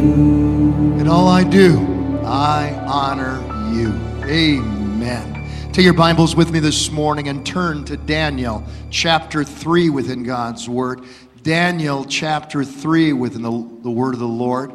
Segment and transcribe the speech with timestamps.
[0.00, 1.76] In all I do,
[2.24, 3.40] I honor
[3.74, 3.88] you.
[4.24, 5.72] Amen.
[5.72, 10.68] Take your Bibles with me this morning and turn to Daniel chapter 3 within God's
[10.68, 11.04] Word.
[11.42, 13.50] Daniel chapter 3 within the,
[13.82, 14.70] the Word of the Lord.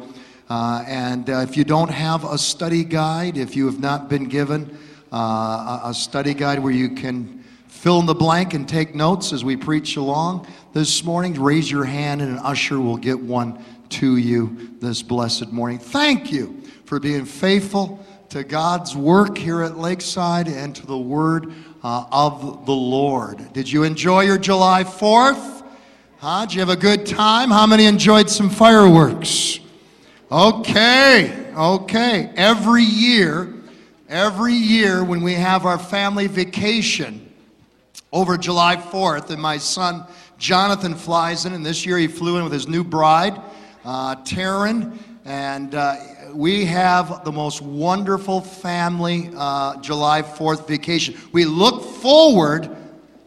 [0.50, 4.24] Uh, and uh, if you don't have a study guide, if you have not been
[4.24, 4.76] given
[5.10, 9.32] uh, a, a study guide where you can fill in the blank and take notes
[9.32, 13.62] as we preach along this morning, raise your hand and an usher will get one
[13.90, 15.78] to you this blessed morning.
[15.78, 21.52] Thank you for being faithful to God's work here at Lakeside and to the word
[21.82, 23.52] uh, of the Lord.
[23.52, 25.64] Did you enjoy your July 4th?
[26.18, 26.46] Huh?
[26.46, 27.50] Did you have a good time?
[27.50, 29.60] How many enjoyed some fireworks?
[30.32, 32.32] Okay, okay.
[32.34, 33.54] Every year,
[34.08, 37.32] every year when we have our family vacation
[38.12, 40.06] over July 4th, and my son
[40.38, 43.40] Jonathan flies in, and this year he flew in with his new bride
[43.84, 45.96] uh, Taryn, and uh,
[46.32, 51.14] we have the most wonderful family uh, July 4th vacation.
[51.32, 52.74] We look forward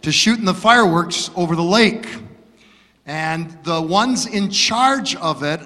[0.01, 2.07] to shooting the fireworks over the lake.
[3.05, 5.61] And the ones in charge of it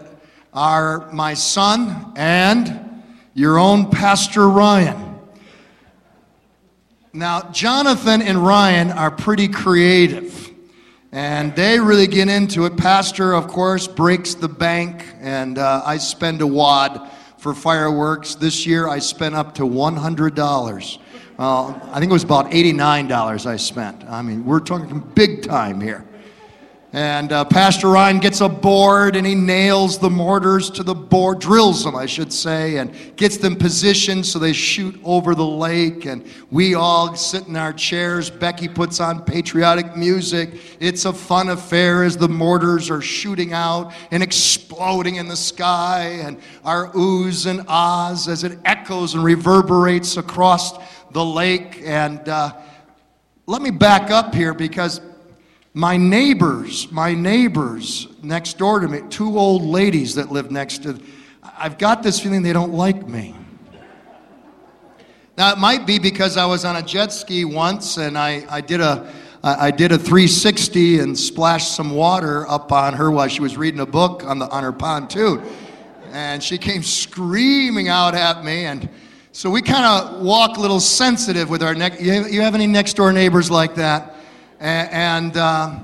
[0.53, 5.19] are my son and your own Pastor Ryan.
[7.13, 10.50] Now, Jonathan and Ryan are pretty creative.
[11.13, 12.77] And they really get into it.
[12.77, 18.35] Pastor, of course, breaks the bank, and uh, I spend a wad for fireworks.
[18.35, 20.99] This year, I spent up to $100.
[21.37, 24.05] Uh, I think it was about $89 I spent.
[24.05, 26.05] I mean, we're talking big time here.
[26.93, 31.39] And uh, Pastor Ryan gets a board and he nails the mortars to the board,
[31.39, 36.05] drills them, I should say, and gets them positioned so they shoot over the lake.
[36.05, 38.29] And we all sit in our chairs.
[38.29, 40.49] Becky puts on patriotic music.
[40.81, 46.19] It's a fun affair as the mortars are shooting out and exploding in the sky,
[46.23, 50.73] and our oohs and ahs as it echoes and reverberates across
[51.11, 51.81] the lake.
[51.85, 52.53] And uh,
[53.45, 54.99] let me back up here because
[55.73, 60.99] my neighbors, my neighbors next door to me, two old ladies that live next to,
[61.57, 63.35] I've got this feeling they don't like me.
[65.37, 68.59] Now, it might be because I was on a jet ski once and I, I,
[68.59, 69.11] did, a,
[69.41, 73.79] I did a 360 and splashed some water up on her while she was reading
[73.79, 75.41] a book on, the, on her pontoon.
[76.11, 78.65] And she came screaming out at me.
[78.65, 78.89] And
[79.31, 82.01] so we kind of walk a little sensitive with our next.
[82.01, 84.17] You, you have any next door neighbors like that?
[84.61, 85.79] And uh,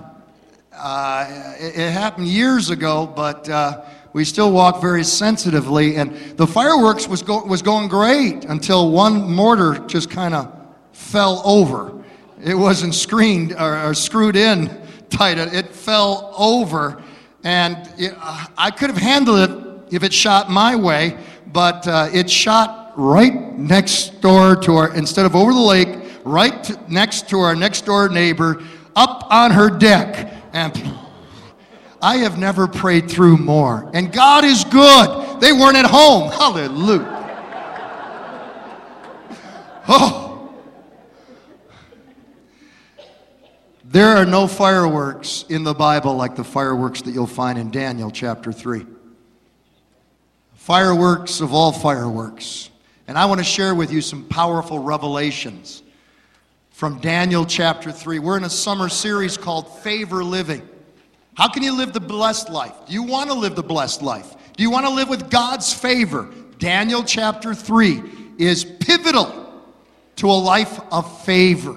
[0.72, 3.84] uh, it, it, happened years ago, but uh,
[4.14, 5.96] we still walk very sensitively.
[5.96, 10.56] And the fireworks was, go- was going great until one mortar just kind of
[10.92, 12.04] fell over.
[12.44, 14.68] It wasn't screened or, or screwed in
[15.10, 17.02] tight, it fell over.
[17.44, 21.18] And it, I could have handled it if it shot my way,
[21.52, 26.64] but uh, it shot right next door to our, instead of over the lake, right
[26.66, 28.62] to, next to our next door neighbor,
[28.96, 30.34] up on her deck.
[30.54, 30.94] And
[32.02, 33.90] I have never prayed through more.
[33.94, 35.42] And God is good.
[35.42, 36.32] They weren't at home.
[36.32, 37.16] Hallelujah.
[39.90, 40.28] Oh.
[43.86, 48.12] There are no fireworks in the Bible like the fireworks that you'll find in Daniel
[48.12, 48.86] chapter 3.
[50.56, 52.70] Fireworks of all fireworks.
[53.08, 55.84] And I want to share with you some powerful revelations
[56.78, 58.20] from Daniel chapter 3.
[58.20, 60.62] We're in a summer series called Favor Living.
[61.34, 62.76] How can you live the blessed life?
[62.86, 64.36] Do you want to live the blessed life?
[64.56, 66.30] Do you want to live with God's favor?
[66.60, 68.04] Daniel chapter 3
[68.38, 69.64] is pivotal
[70.18, 71.76] to a life of favor.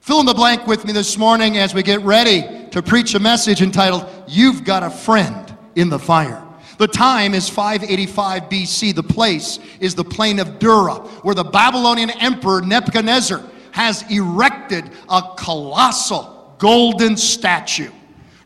[0.00, 3.20] Fill in the blank with me this morning as we get ready to preach a
[3.20, 6.44] message entitled, You've Got a Friend in the Fire.
[6.76, 8.96] The time is 585 BC.
[8.96, 15.22] The place is the plain of Dura, where the Babylonian emperor Nebuchadnezzar has erected a
[15.36, 17.90] colossal golden statue.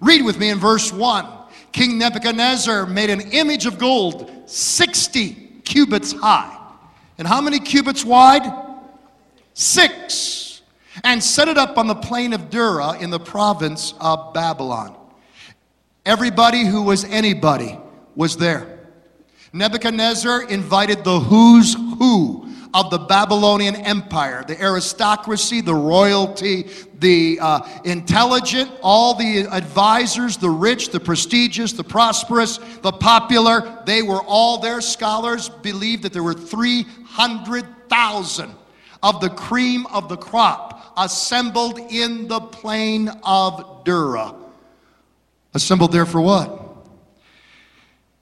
[0.00, 1.26] Read with me in verse 1.
[1.72, 6.56] King Nebuchadnezzar made an image of gold 60 cubits high.
[7.18, 8.50] And how many cubits wide?
[9.52, 10.62] Six.
[11.04, 14.96] And set it up on the plain of Dura in the province of Babylon.
[16.06, 17.78] Everybody who was anybody
[18.14, 18.78] was there.
[19.52, 22.45] Nebuchadnezzar invited the who's who
[22.76, 26.68] of the Babylonian Empire the aristocracy, the royalty,
[26.98, 33.82] the uh, intelligent, all the advisors, the rich, the prestigious, the prosperous, the popular.
[33.86, 34.82] They were all there.
[34.82, 38.54] Scholars believe that there were 300,000
[39.02, 44.34] of the cream of the crop assembled in the plain of Dura.
[45.54, 46.76] Assembled there for what?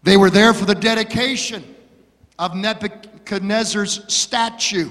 [0.05, 1.75] They were there for the dedication
[2.39, 2.55] of
[3.25, 4.91] Nebuchadnezzar's statue,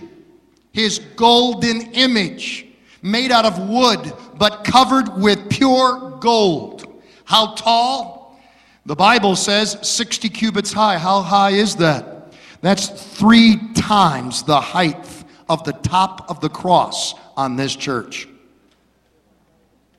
[0.71, 2.65] his golden image
[3.03, 7.03] made out of wood but covered with pure gold.
[7.25, 8.41] How tall?
[8.87, 10.97] The Bible says 60 cubits high.
[10.97, 12.33] How high is that?
[12.61, 15.05] That's three times the height
[15.47, 18.27] of the top of the cross on this church.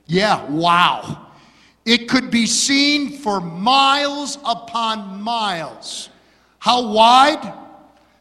[0.07, 1.27] Yeah, wow.
[1.85, 6.09] It could be seen for miles upon miles.
[6.59, 7.64] How wide?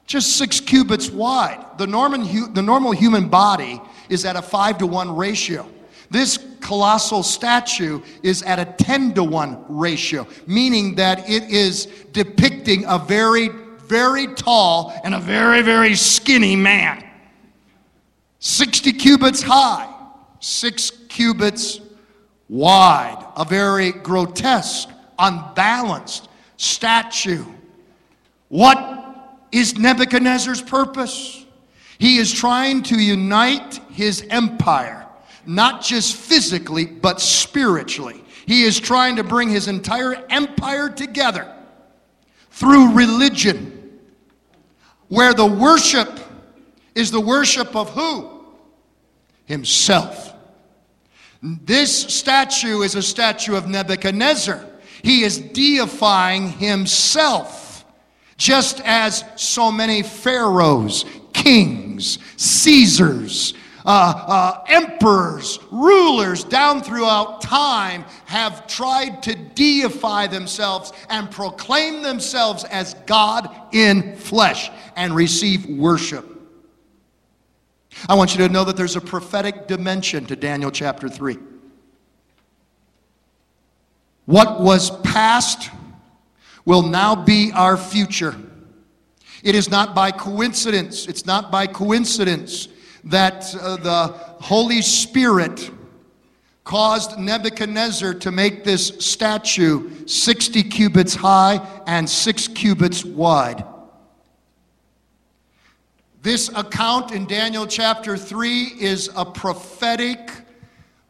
[0.07, 1.65] Just six cubits wide.
[1.79, 5.67] The, Norman, the normal human body is at a five to one ratio.
[6.11, 12.85] This colossal statue is at a 10 to 1 ratio, meaning that it is depicting
[12.87, 17.05] a very, very tall and a very, very skinny man.
[18.39, 19.93] 60 cubits high,
[20.41, 21.81] six cubits
[22.49, 27.45] wide, a very grotesque, unbalanced statue.
[28.49, 29.04] What
[29.55, 31.45] is Nebuchadnezzar's purpose?
[31.99, 35.07] He is trying to unite his empire,
[35.47, 38.25] not just physically, but spiritually.
[38.47, 41.51] He is trying to bring his entire empire together
[42.51, 44.01] through religion,
[45.09, 46.21] where the worship
[46.95, 48.45] is the worship of who?
[49.45, 50.35] Himself.
[51.43, 54.65] This statue is a statue of Nebuchadnezzar.
[55.03, 57.64] He is deifying himself,
[58.37, 63.55] just as so many pharaohs, kings, Caesars,
[63.85, 72.65] uh, uh, emperors, rulers down throughout time have tried to deify themselves and proclaim themselves
[72.65, 76.31] as God in flesh and receive worship.
[78.09, 81.39] I want you to know that there's a prophetic dimension to Daniel chapter 3.
[84.25, 85.71] What was past
[86.65, 88.35] will now be our future.
[89.43, 92.69] It is not by coincidence, it's not by coincidence
[93.05, 94.07] that uh, the
[94.41, 95.71] Holy Spirit
[96.65, 103.65] caused Nebuchadnezzar to make this statue 60 cubits high and 6 cubits wide.
[106.23, 110.31] This account in Daniel chapter 3 is a prophetic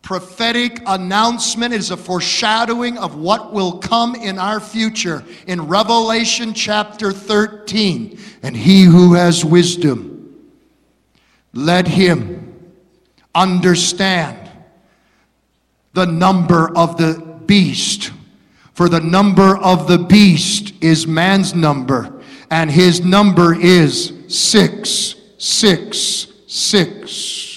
[0.04, 1.72] prophetic announcement.
[1.72, 8.18] It is a foreshadowing of what will come in our future in Revelation chapter 13.
[8.42, 10.44] And he who has wisdom,
[11.54, 12.70] let him
[13.34, 14.50] understand
[15.94, 18.12] the number of the beast.
[18.74, 22.12] For the number of the beast is man's number,
[22.50, 27.53] and his number is six, six, six.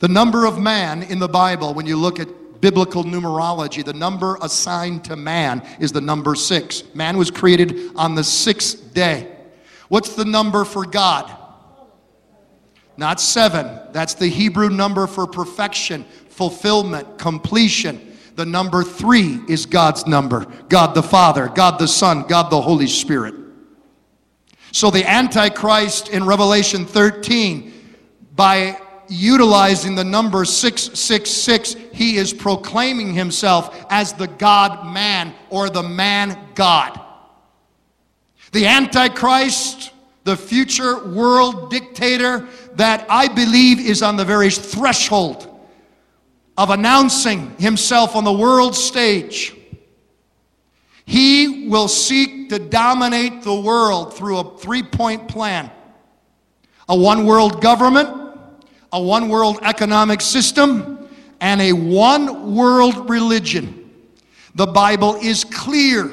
[0.00, 2.28] The number of man in the Bible, when you look at
[2.60, 6.82] biblical numerology, the number assigned to man is the number six.
[6.94, 9.30] Man was created on the sixth day.
[9.88, 11.36] What's the number for God?
[12.96, 13.80] Not seven.
[13.92, 18.16] That's the Hebrew number for perfection, fulfillment, completion.
[18.36, 22.86] The number three is God's number God the Father, God the Son, God the Holy
[22.86, 23.34] Spirit.
[24.72, 27.72] So the Antichrist in Revelation 13,
[28.34, 35.82] by utilizing the number 666, he is proclaiming himself as the God man or the
[35.82, 36.98] man God.
[38.52, 39.92] The Antichrist,
[40.24, 45.46] the future world dictator that I believe is on the very threshold
[46.56, 49.54] of announcing himself on the world stage
[51.10, 55.68] he will seek to dominate the world through a three point plan
[56.88, 58.08] a one world government,
[58.92, 61.08] a one world economic system,
[61.40, 63.90] and a one world religion.
[64.54, 66.12] The Bible is clear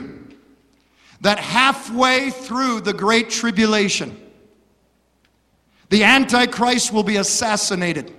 [1.22, 4.16] that halfway through the Great Tribulation,
[5.90, 8.14] the Antichrist will be assassinated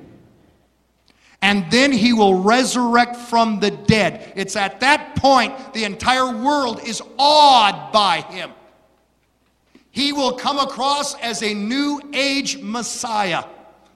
[1.41, 4.33] and then he will resurrect from the dead.
[4.35, 8.51] It's at that point the entire world is awed by him.
[9.91, 13.45] He will come across as a new age Messiah,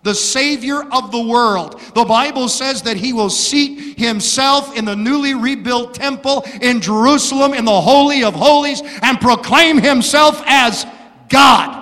[0.02, 1.80] the Savior of the world.
[1.94, 7.54] The Bible says that he will seat himself in the newly rebuilt temple in Jerusalem
[7.54, 10.85] in the Holy of Holies and proclaim himself as
[11.28, 11.80] God.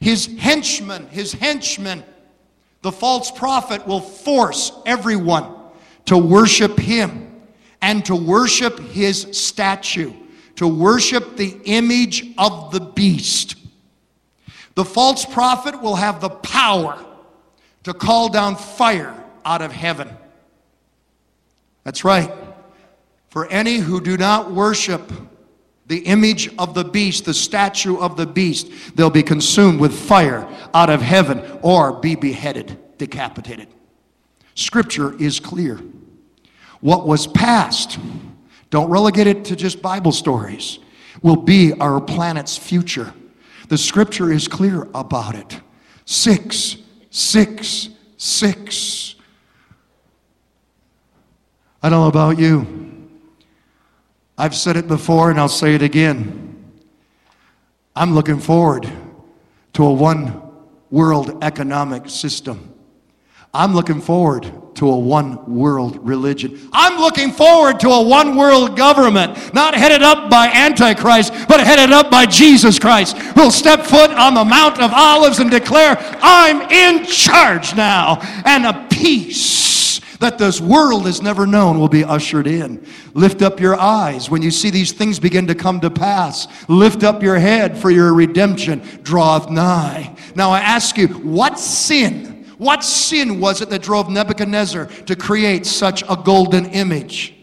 [0.00, 2.02] His henchmen, his henchmen,
[2.80, 5.54] the false prophet will force everyone
[6.06, 7.42] to worship him
[7.82, 10.12] and to worship his statue,
[10.56, 13.56] to worship the image of the beast.
[14.74, 17.04] The false prophet will have the power
[17.84, 20.08] to call down fire out of heaven.
[21.84, 22.32] That's right.
[23.30, 25.10] For any who do not worship
[25.86, 30.48] the image of the beast, the statue of the beast, they'll be consumed with fire
[30.72, 33.66] out of heaven or be beheaded, decapitated.
[34.54, 35.80] Scripture is clear.
[36.80, 37.98] What was past,
[38.70, 40.78] don't relegate it to just Bible stories,
[41.22, 43.12] will be our planet's future.
[43.70, 45.60] The scripture is clear about it.
[46.04, 46.76] Six,
[47.08, 49.14] six, six.
[51.80, 53.08] I don't know about you.
[54.36, 56.72] I've said it before and I'll say it again.
[57.94, 58.90] I'm looking forward
[59.74, 60.42] to a one
[60.90, 62.74] world economic system.
[63.54, 66.68] I'm looking forward to a one world religion.
[66.72, 71.92] I'm looking forward to a one world government, not headed up by Antichrist, but headed
[71.92, 76.62] up by Jesus Christ, who'll step foot on the Mount of Olives and declare, I'm
[76.70, 79.70] in charge now, and a peace
[80.20, 82.86] that this world has never known will be ushered in.
[83.14, 86.46] Lift up your eyes when you see these things begin to come to pass.
[86.68, 90.14] Lift up your head, for your redemption draweth nigh.
[90.34, 92.29] Now I ask you, what sin,
[92.60, 97.34] what sin was it that drove Nebuchadnezzar to create such a golden image?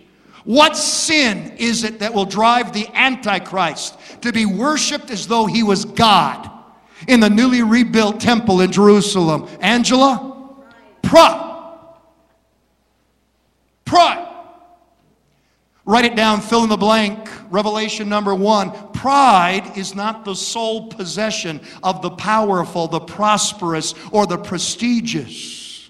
[0.43, 5.63] What sin is it that will drive the Antichrist to be worshiped as though he
[5.63, 6.51] was God
[7.07, 9.49] in the newly rebuilt temple in Jerusalem?
[9.59, 10.55] Angela?
[11.01, 11.73] Pride.
[13.85, 14.26] Pride.
[15.87, 17.29] Write it down, fill in the blank.
[17.49, 18.71] Revelation number one.
[18.91, 25.89] Pride is not the sole possession of the powerful, the prosperous, or the prestigious.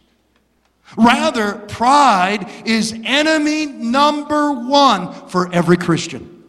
[0.95, 6.43] Rather, pride is enemy number one for every Christian.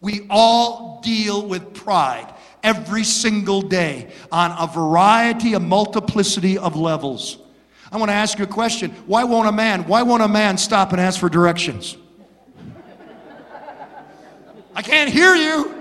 [0.00, 7.36] We all deal with pride every single day on a variety, a multiplicity of levels.
[7.90, 8.92] I want to ask you a question.
[9.06, 11.98] Why won't a man, why won't a man stop and ask for directions?
[14.74, 15.74] I can't hear you.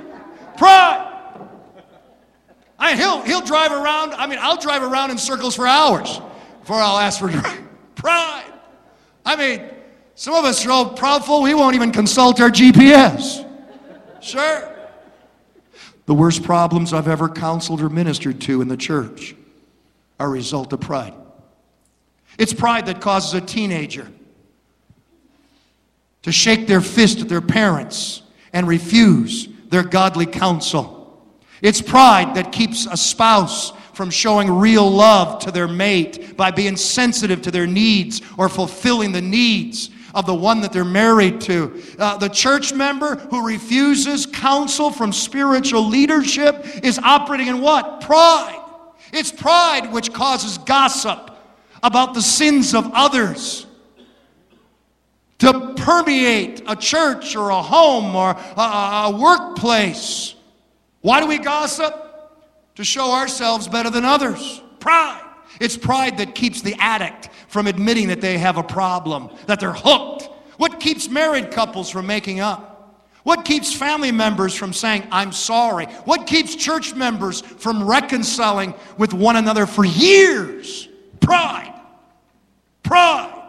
[0.57, 1.07] Pride.
[2.77, 4.13] I mean, he'll, he'll drive around.
[4.13, 6.19] I mean, I'll drive around in circles for hours
[6.59, 7.29] before I'll ask for
[7.95, 8.51] pride.
[9.25, 9.69] I mean,
[10.15, 13.47] some of us are all proudful, we won't even consult our GPS.
[14.21, 14.67] Sure.
[16.05, 19.35] The worst problems I've ever counseled or ministered to in the church
[20.19, 21.13] are a result of pride.
[22.37, 24.07] It's pride that causes a teenager
[26.23, 28.21] to shake their fist at their parents
[28.53, 30.97] and refuse their godly counsel.
[31.61, 36.75] It's pride that keeps a spouse from showing real love to their mate by being
[36.75, 41.81] sensitive to their needs or fulfilling the needs of the one that they're married to.
[41.97, 48.01] Uh, the church member who refuses counsel from spiritual leadership is operating in what?
[48.01, 48.57] Pride.
[49.13, 51.37] It's pride which causes gossip
[51.83, 53.65] about the sins of others
[55.41, 60.35] to permeate a church or a home or a, a, workplace.
[61.01, 61.95] Why do we gossip?
[62.75, 64.61] To show ourselves better than others.
[64.79, 65.23] Pride.
[65.59, 69.73] It's pride that keeps the addict from admitting that they have a problem, that they're
[69.73, 70.29] hooked.
[70.57, 73.01] What keeps married couples from making up?
[73.23, 75.87] What keeps family members from saying, I'm sorry?
[76.05, 80.87] What keeps church members from reconciling with one another for years?
[81.19, 81.73] Pride.
[82.83, 83.40] Pride.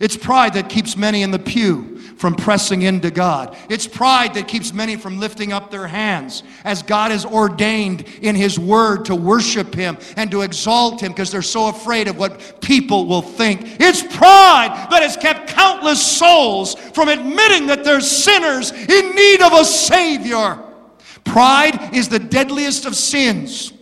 [0.00, 3.56] It's pride that keeps many in the pew from pressing into God.
[3.68, 8.34] It's pride that keeps many from lifting up their hands as God has ordained in
[8.34, 12.60] His Word to worship Him and to exalt Him because they're so afraid of what
[12.60, 13.80] people will think.
[13.80, 19.52] It's pride that has kept countless souls from admitting that they're sinners in need of
[19.52, 20.60] a Savior.
[21.24, 23.72] Pride is the deadliest of sins.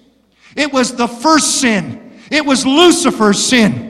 [0.56, 3.81] It was the first sin, it was Lucifer's sin.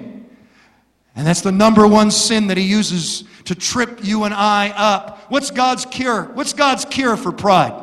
[1.14, 5.30] And that's the number one sin that he uses to trip you and I up.
[5.30, 6.24] What's God's cure?
[6.34, 7.74] What's God's cure for pride?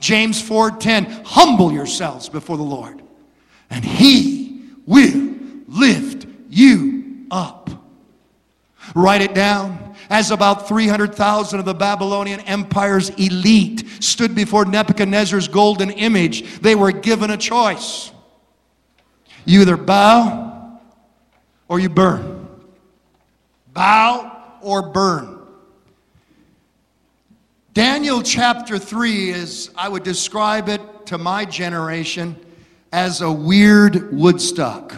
[0.00, 3.02] James 4:10, humble yourselves before the Lord,
[3.70, 5.36] and he will
[5.68, 7.70] lift you up.
[8.94, 9.94] Write it down.
[10.10, 16.92] As about 300,000 of the Babylonian Empire's elite stood before Nebuchadnezzar's golden image, they were
[16.92, 18.10] given a choice.
[19.44, 20.80] You either bow
[21.68, 22.41] or you burn
[23.72, 25.38] bow or burn.
[27.74, 32.36] Daniel chapter 3 is, I would describe it to my generation
[32.92, 34.94] as a weird Woodstock.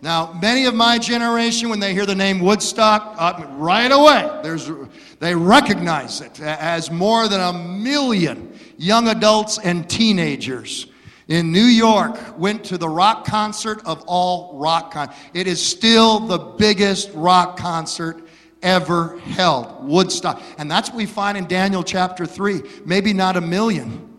[0.00, 4.70] Now, many of my generation, when they hear the name Woodstock, uh, right away, there's,
[5.18, 10.86] they recognize it as more than a million young adults and teenagers
[11.28, 16.20] in New York, went to the rock concert of all rock con- It is still
[16.20, 18.20] the biggest rock concert
[18.62, 19.86] ever held.
[19.86, 20.42] Woodstock.
[20.58, 22.62] And that's what we find in Daniel chapter 3.
[22.84, 24.18] Maybe not a million,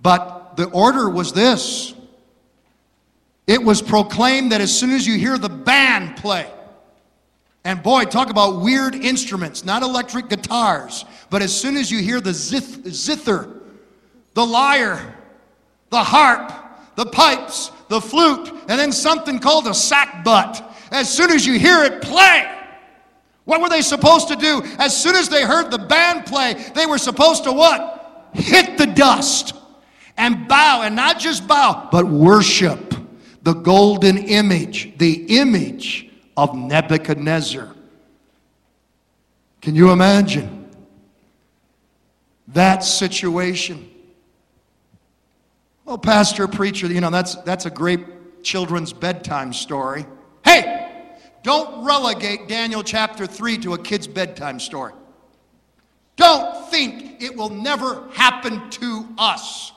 [0.00, 1.94] but the order was this
[3.46, 6.46] it was proclaimed that as soon as you hear the band play,
[7.64, 12.20] and boy, talk about weird instruments, not electric guitars, but as soon as you hear
[12.20, 13.48] the zith, zither,
[14.34, 15.17] the lyre,
[15.90, 16.52] the harp,
[16.96, 21.84] the pipes, the flute, and then something called a sackbut, as soon as you hear
[21.84, 22.54] it play,
[23.44, 24.62] what were they supposed to do?
[24.78, 28.28] As soon as they heard the band play, they were supposed to what?
[28.34, 29.54] Hit the dust
[30.18, 32.94] and bow, and not just bow, but worship
[33.42, 37.74] the golden image, the image of Nebuchadnezzar.
[39.62, 40.68] Can you imagine
[42.48, 43.88] that situation?
[45.88, 50.04] Well, pastor, preacher, you know, that's, that's a great children's bedtime story.
[50.44, 50.86] Hey,
[51.42, 54.92] don't relegate Daniel chapter 3 to a kid's bedtime story.
[56.16, 59.72] Don't think it will never happen to us.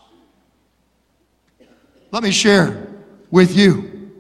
[2.11, 2.89] Let me share
[3.31, 4.11] with you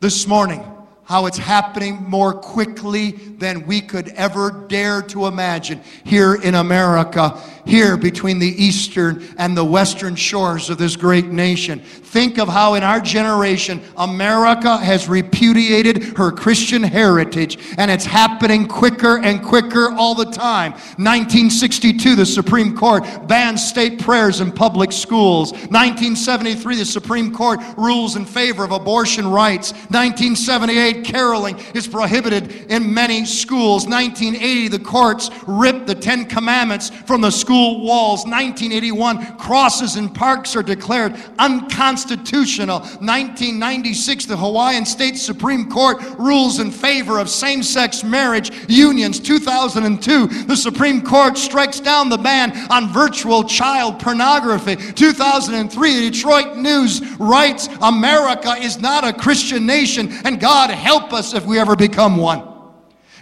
[0.00, 0.64] this morning
[1.04, 7.38] how it's happening more quickly than we could ever dare to imagine here in America,
[7.66, 11.80] here between the eastern and the western shores of this great nation.
[11.80, 18.66] Think of how in our generation America has repudiated her Christian heritage and it's happening
[18.66, 20.72] quicker and quicker all the time.
[20.72, 25.52] 1962, the Supreme Court banned state prayers in public schools.
[25.52, 29.72] 1973, the Supreme Court rules in favor of abortion rights.
[29.72, 33.86] 1978, caroling is prohibited in many schools.
[33.86, 38.20] 1980, the courts ripped the Ten Commandments from the school walls.
[38.24, 42.80] 1981, crosses in parks are declared unconstitutional.
[42.80, 49.18] 1996, the Hawaiian State Supreme Court rules in favor of same sex marriage unions.
[49.20, 54.76] 2002, the Supreme Court strikes down the ban on virtual child pornography.
[54.76, 61.32] 2003, the Detroit News writes America is not a Christian nation and God help us
[61.32, 62.53] if we ever become one.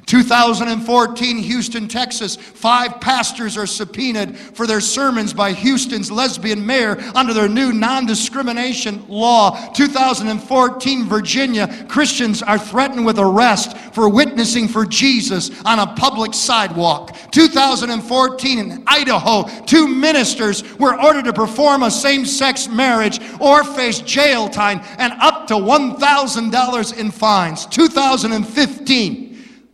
[0.07, 2.37] 2014, Houston, Texas.
[2.37, 8.07] Five pastors are subpoenaed for their sermons by Houston's lesbian mayor under their new non
[8.07, 9.73] discrimination law.
[9.73, 11.87] 2014, Virginia.
[11.89, 17.17] Christians are threatened with arrest for witnessing for Jesus on a public sidewalk.
[17.31, 24.01] 2014, in Idaho, two ministers were ordered to perform a same sex marriage or face
[24.01, 27.67] jail time and up to $1,000 in fines.
[27.67, 29.32] 2015,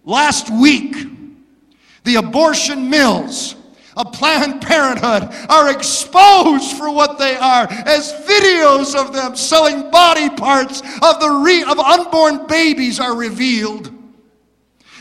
[0.09, 0.97] Last week,
[2.05, 3.55] the abortion mills
[3.95, 10.31] of Planned Parenthood are exposed for what they are as videos of them selling body
[10.31, 13.93] parts of the re- of unborn babies are revealed.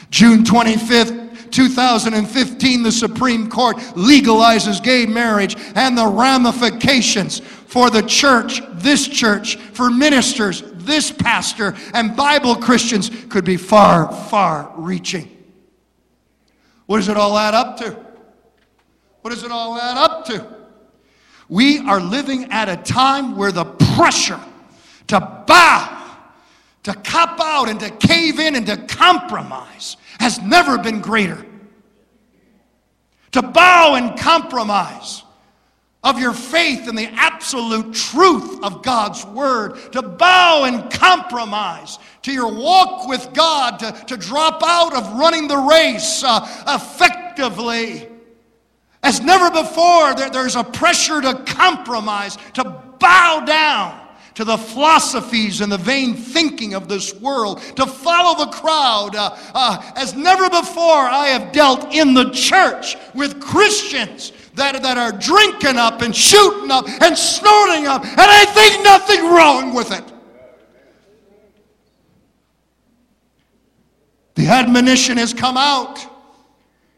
[0.09, 8.61] June 25th, 2015, the Supreme Court legalizes gay marriage and the ramifications for the church,
[8.73, 15.29] this church, for ministers, this pastor and Bible Christians could be far, far reaching.
[16.87, 17.97] What does it all add up to?
[19.21, 20.47] What does it all add up to?
[21.49, 24.39] We are living at a time where the pressure
[25.07, 26.15] to bow,
[26.83, 31.45] to cop out, and to cave in and to compromise has never been greater.
[33.33, 35.23] To bow and compromise
[36.03, 42.31] of your faith in the absolute truth of God's word, to bow and compromise to
[42.31, 48.07] your walk with God, to, to drop out of running the race uh, effectively.
[49.03, 52.63] As never before, there, there's a pressure to compromise, to
[52.99, 58.51] bow down to the philosophies and the vain thinking of this world, to follow the
[58.51, 59.15] crowd.
[59.15, 64.97] Uh, uh, as never before, I have dealt in the church with Christians that, that
[64.97, 69.91] are drinking up and shooting up and snorting up, and I think nothing wrong with
[69.91, 70.03] it.
[74.35, 76.05] The admonition has come out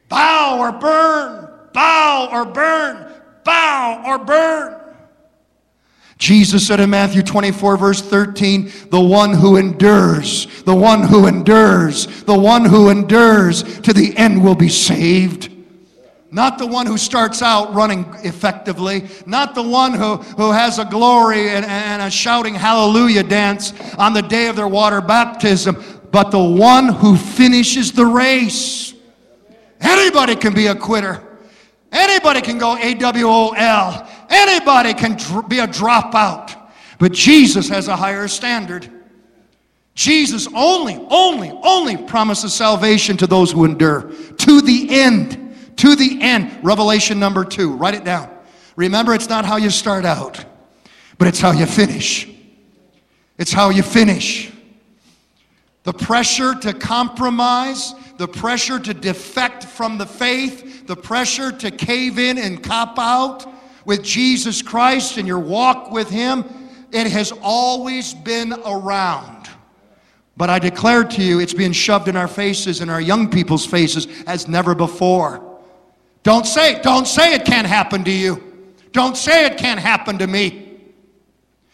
[0.10, 4.76] bow or burn, bow or burn, bow or burn.
[6.18, 12.24] Jesus said in Matthew 24, verse 13, the one who endures, the one who endures,
[12.24, 15.59] the one who endures to the end will be saved.
[16.32, 20.86] Not the one who starts out running effectively, not the one who, who has a
[20.86, 26.30] glory and, and a shouting hallelujah dance on the day of their water baptism, but
[26.30, 28.94] the one who finishes the race.
[29.82, 31.24] Anybody can be a quitter.
[31.92, 34.08] Anybody can go AWOL.
[34.30, 36.56] Anybody can dr- be a dropout.
[37.00, 38.92] But Jesus has a higher standard.
[39.96, 45.39] Jesus only, only, only promises salvation to those who endure to the end.
[45.80, 46.60] To the end.
[46.62, 47.74] Revelation number two.
[47.74, 48.30] Write it down.
[48.76, 50.44] Remember, it's not how you start out,
[51.18, 52.30] but it's how you finish.
[53.38, 54.52] It's how you finish.
[55.84, 62.20] The pressure to compromise, the pressure to defect from the faith, the pressure to cave
[62.20, 63.46] in and cop out
[63.86, 66.44] with Jesus Christ and your walk with Him,
[66.92, 69.50] it has always been around.
[70.36, 73.66] But I declare to you, it's being shoved in our faces and our young people's
[73.66, 75.49] faces as never before.
[76.24, 78.44] Don't say, don't say it can't happen to you.
[78.92, 80.80] Don't say it can't happen to me.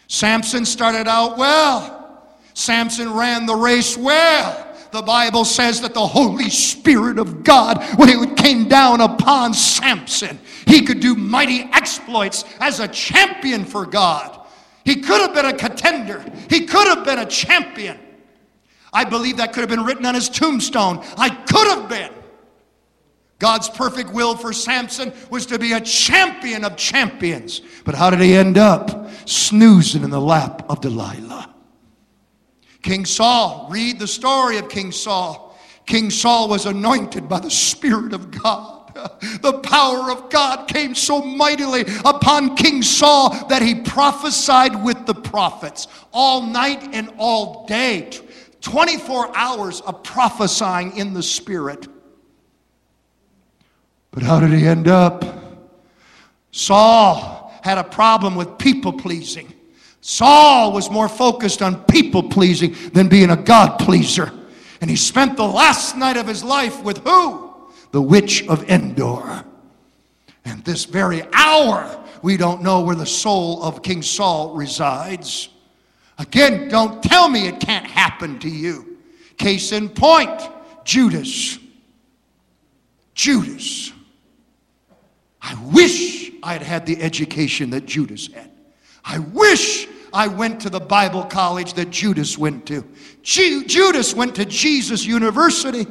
[0.07, 2.29] Samson started out well.
[2.53, 4.61] Samson ran the race well.
[4.91, 10.39] The Bible says that the Holy Spirit of God, when it came down upon Samson,
[10.65, 14.39] he could do mighty exploits as a champion for God.
[14.85, 16.23] He could have been a contender.
[16.49, 17.99] He could have been a champion.
[18.93, 21.03] I believe that could have been written on his tombstone.
[21.17, 22.13] I could have been.
[23.39, 27.61] God's perfect will for Samson was to be a champion of champions.
[27.83, 29.09] But how did he end up?
[29.27, 31.53] Snoozing in the lap of Delilah.
[32.81, 35.57] King Saul, read the story of King Saul.
[35.85, 38.73] King Saul was anointed by the Spirit of God.
[39.41, 45.13] The power of God came so mightily upon King Saul that he prophesied with the
[45.13, 48.09] prophets all night and all day
[48.61, 51.89] 24 hours of prophesying in the Spirit.
[54.15, 55.25] But how did he end up?
[56.51, 59.53] Saul had a problem with people pleasing.
[59.99, 64.31] Saul was more focused on people pleasing than being a God pleaser.
[64.79, 67.53] And he spent the last night of his life with who?
[67.91, 69.43] The witch of Endor.
[70.45, 75.49] And this very hour, we don't know where the soul of King Saul resides.
[76.17, 78.97] Again, don't tell me it can't happen to you.
[79.37, 80.41] Case in point,
[80.85, 81.59] Judas.
[83.13, 83.91] Judas.
[85.47, 88.49] I wish I had had the education that Judas had.
[89.03, 92.83] I wish I went to the Bible college that Judas went to.
[93.21, 95.85] Ju- Judas went to Jesus University.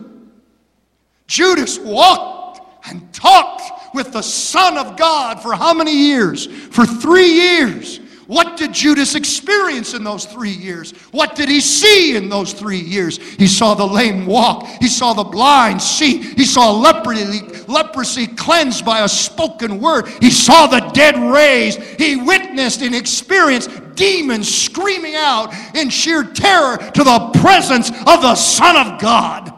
[1.29, 6.47] Judas walked and talked with the Son of God for how many years?
[6.47, 8.01] For three years.
[8.27, 10.93] What did Judas experience in those three years?
[11.11, 13.19] What did he see in those three years?
[13.19, 14.67] He saw the lame walk.
[14.81, 16.23] He saw the blind see.
[16.23, 20.09] He saw leprosy, leprosy cleansed by a spoken word.
[20.21, 21.81] He saw the dead raised.
[21.81, 28.35] He witnessed and experienced demons screaming out in sheer terror to the presence of the
[28.35, 29.53] Son of God.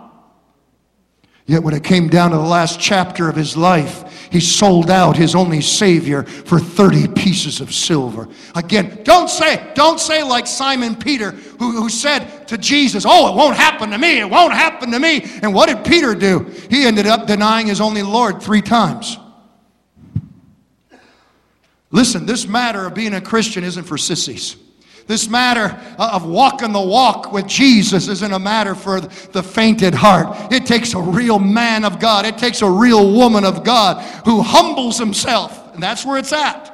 [1.46, 5.16] Yet when it came down to the last chapter of his life, he sold out
[5.16, 8.28] his only Savior for 30 pieces of silver.
[8.54, 13.36] Again, don't say, don't say like Simon Peter, who, who said to Jesus, Oh, it
[13.36, 15.22] won't happen to me, it won't happen to me.
[15.42, 16.40] And what did Peter do?
[16.70, 19.18] He ended up denying his only Lord three times.
[21.90, 24.56] Listen, this matter of being a Christian isn't for sissies.
[25.06, 30.52] This matter of walking the walk with Jesus isn't a matter for the fainted heart.
[30.52, 34.42] It takes a real man of God, it takes a real woman of God who
[34.42, 35.74] humbles himself.
[35.74, 36.72] And that's where it's at.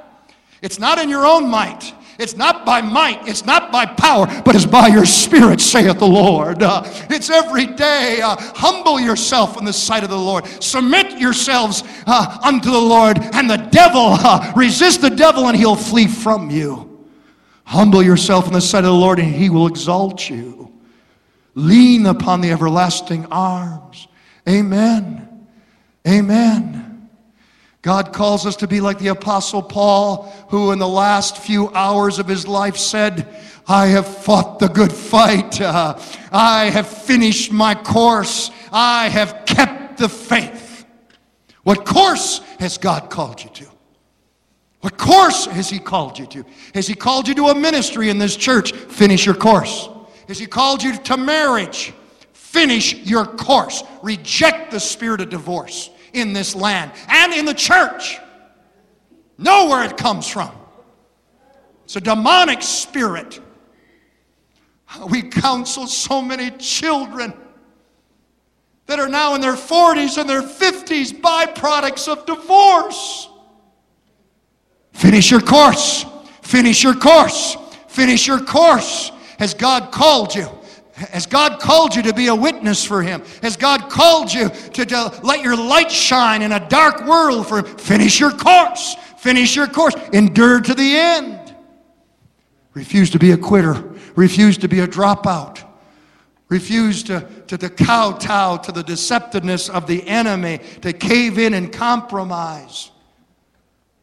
[0.62, 1.92] It's not in your own might.
[2.18, 6.06] It's not by might, it's not by power, but it's by your spirit, saith the
[6.06, 6.62] Lord.
[6.62, 8.20] Uh, it's every day.
[8.22, 10.46] Uh, humble yourself in the sight of the Lord.
[10.62, 15.74] Submit yourselves uh, unto the Lord, and the devil, uh, resist the devil, and he'll
[15.74, 16.91] flee from you.
[17.64, 20.72] Humble yourself in the sight of the Lord, and He will exalt you.
[21.54, 24.08] Lean upon the everlasting arms.
[24.48, 25.46] Amen.
[26.06, 27.08] Amen.
[27.82, 32.20] God calls us to be like the Apostle Paul, who in the last few hours
[32.20, 33.26] of his life said,
[33.66, 35.60] I have fought the good fight.
[35.60, 35.98] Uh,
[36.32, 38.50] I have finished my course.
[38.72, 40.84] I have kept the faith.
[41.64, 43.71] What course has God called you to?
[44.82, 46.44] What course has He called you to?
[46.74, 48.72] Has He called you to a ministry in this church?
[48.72, 49.88] Finish your course.
[50.26, 51.94] Has He called you to marriage?
[52.32, 53.84] Finish your course.
[54.02, 58.18] Reject the spirit of divorce in this land and in the church.
[59.38, 60.50] Know where it comes from.
[61.84, 63.40] It's a demonic spirit.
[65.08, 67.34] We counsel so many children
[68.86, 73.28] that are now in their 40s and their 50s, byproducts of divorce.
[74.92, 76.04] Finish your course.
[76.42, 77.56] Finish your course.
[77.88, 79.10] Finish your course.
[79.38, 80.48] Has God called you?
[80.94, 83.22] Has God called you to be a witness for Him?
[83.42, 87.58] Has God called you to, to let your light shine in a dark world for
[87.58, 87.64] Him?
[87.76, 88.94] Finish your course.
[89.18, 89.94] Finish your course.
[90.12, 91.56] Endure to the end.
[92.74, 93.82] Refuse to be a quitter.
[94.14, 95.64] Refuse to be a dropout.
[96.48, 101.72] Refuse to, to, to kowtow to the deceptiveness of the enemy, to cave in and
[101.72, 102.91] compromise.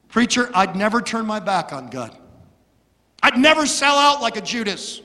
[0.09, 2.15] Preacher, I'd never turn my back on God.
[3.21, 5.01] I'd never sell out like a Judas.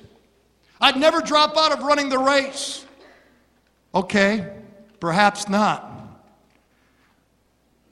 [0.80, 2.84] I'd never drop out of running the race.
[3.94, 4.52] Okay,
[5.00, 5.90] perhaps not.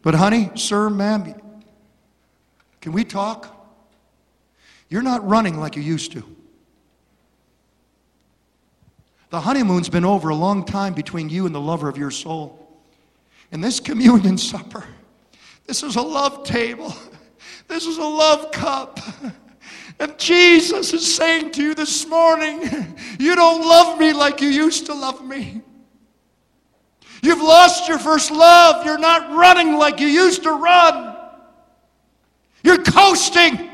[0.03, 1.35] But, honey, sir, ma'am,
[2.81, 3.57] can we talk?
[4.89, 6.25] You're not running like you used to.
[9.31, 12.59] The honeymoon's been over a long time between you and the lover of your soul.
[13.51, 14.85] And this communion supper,
[15.67, 16.95] this is a love table,
[17.69, 18.99] this is a love cup.
[19.99, 22.63] And Jesus is saying to you this morning,
[23.21, 25.63] You don't love me like you used to love me.
[27.23, 28.85] You've lost your first love.
[28.85, 31.17] You're not running like you used to run.
[32.65, 33.71] You're coasting.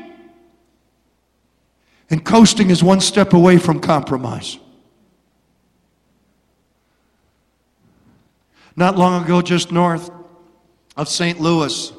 [2.11, 4.59] And coasting is one step away from compromise.
[8.75, 10.11] Not long ago, just north
[10.99, 11.39] of St.
[11.39, 11.91] Louis,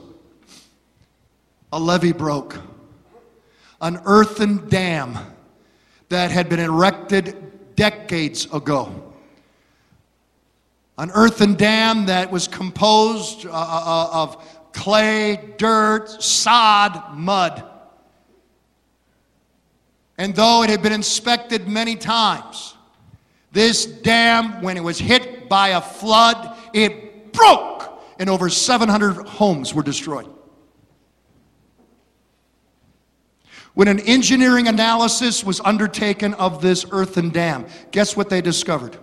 [1.73, 2.57] a levee broke.
[3.81, 5.19] An earthen dam
[6.11, 7.35] that had been erected
[7.75, 9.11] decades ago
[11.01, 17.65] an earthen dam that was composed uh, uh, uh, of clay, dirt, sod, mud.
[20.19, 22.75] And though it had been inspected many times,
[23.51, 27.80] this dam, when it was hit by a flood, it broke
[28.21, 30.29] and over 700 homes were destroyed.
[33.73, 38.99] When an engineering analysis was undertaken of this earthen dam, guess what they discovered?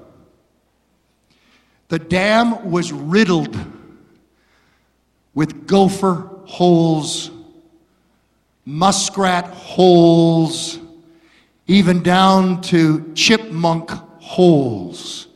[1.87, 3.57] The dam was riddled
[5.33, 7.31] with gopher holes,
[8.65, 10.77] muskrat holes,
[11.65, 15.26] even down to chipmunk holes.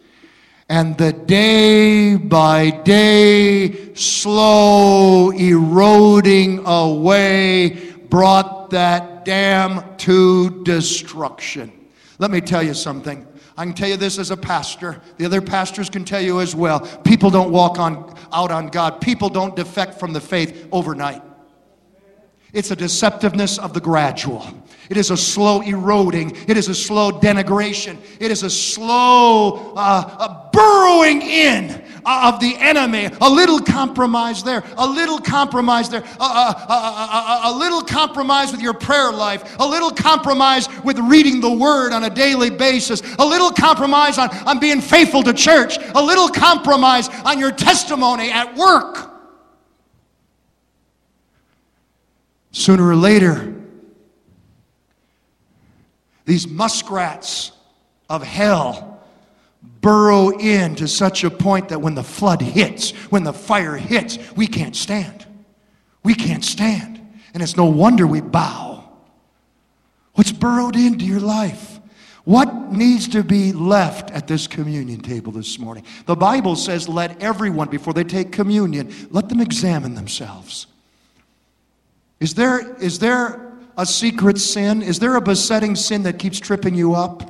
[0.72, 11.74] And the day by day, slow eroding away brought that dam to destruction.
[12.20, 13.28] Let me tell you something.
[13.58, 15.02] I can tell you this as a pastor.
[15.18, 16.80] The other pastors can tell you as well.
[17.04, 19.02] People don't walk on, out on God.
[19.02, 21.22] People don't defect from the faith overnight.
[22.54, 24.48] It's a deceptiveness of the gradual.
[24.92, 26.36] It is a slow eroding.
[26.50, 27.96] It is a slow denigration.
[28.20, 33.10] It is a slow uh, burrowing in uh, of the enemy.
[33.22, 38.60] A little compromise there, a little compromise there, a, a, a, a, little compromise with
[38.60, 43.26] your prayer life, a little compromise with reading the word on a daily basis, a
[43.26, 48.58] little compromise on, on being faithful to church, a little compromise on your testimony at
[48.58, 49.10] work.
[52.52, 53.61] Sooner or later,
[56.26, 57.52] these muskrats
[58.10, 59.00] of hell
[59.82, 64.18] burrow in to such a point that when the flood hits, when the fire hits,
[64.36, 65.26] we can't stand.
[66.04, 67.00] We can't stand.
[67.34, 68.90] And it's no wonder we bow.
[70.14, 71.80] What's burrowed into your life?
[72.24, 75.84] What needs to be left at this communion table this morning?
[76.06, 80.68] The Bible says, let everyone, before they take communion, let them examine themselves.
[82.20, 84.82] Is there, is there a secret sin?
[84.82, 87.30] Is there a besetting sin that keeps tripping you up?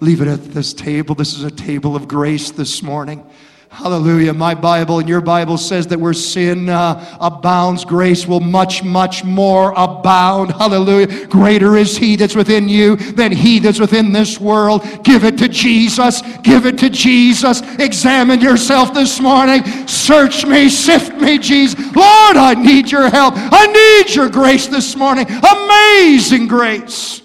[0.00, 1.14] Leave it at this table.
[1.14, 3.28] This is a table of grace this morning.
[3.70, 4.32] Hallelujah.
[4.32, 9.24] My Bible and your Bible says that where sin uh, abounds, grace will much, much
[9.24, 10.52] more abound.
[10.52, 11.26] Hallelujah.
[11.26, 14.82] Greater is He that's within you than He that's within this world.
[15.04, 16.22] Give it to Jesus.
[16.42, 17.60] Give it to Jesus.
[17.78, 19.62] Examine yourself this morning.
[19.86, 21.78] Search me, sift me, Jesus.
[21.94, 23.34] Lord, I need your help.
[23.36, 25.26] I need your grace this morning.
[25.28, 27.20] Amazing grace.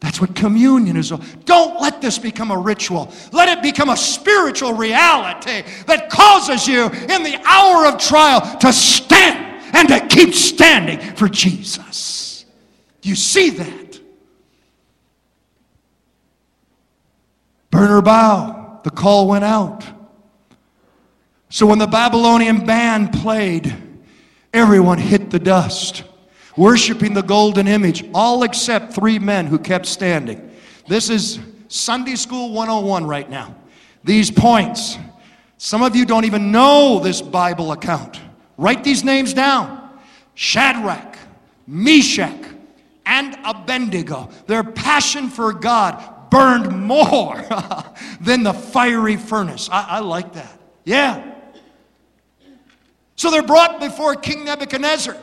[0.00, 1.10] That's what communion is.
[1.44, 3.12] Don't let this become a ritual.
[3.32, 8.72] Let it become a spiritual reality that causes you in the hour of trial to
[8.72, 12.44] stand and to keep standing for Jesus.
[13.02, 14.00] You see that?
[17.70, 18.80] Burn or bow.
[18.84, 19.84] The call went out.
[21.48, 23.74] So when the Babylonian band played,
[24.52, 26.04] everyone hit the dust
[26.56, 30.50] worshiping the golden image, all except three men who kept standing.
[30.88, 31.38] This is
[31.68, 33.54] Sunday School 101 right now.
[34.04, 34.98] These points.
[35.58, 38.20] Some of you don't even know this Bible account.
[38.56, 39.90] Write these names down
[40.34, 41.18] Shadrach,
[41.66, 42.46] Meshach,
[43.04, 44.30] and Abednego.
[44.46, 47.36] Their passion for God burned more
[48.20, 49.68] than the fiery furnace.
[49.70, 50.60] I, I like that.
[50.84, 51.34] Yeah.
[53.16, 55.16] So they're brought before King Nebuchadnezzar.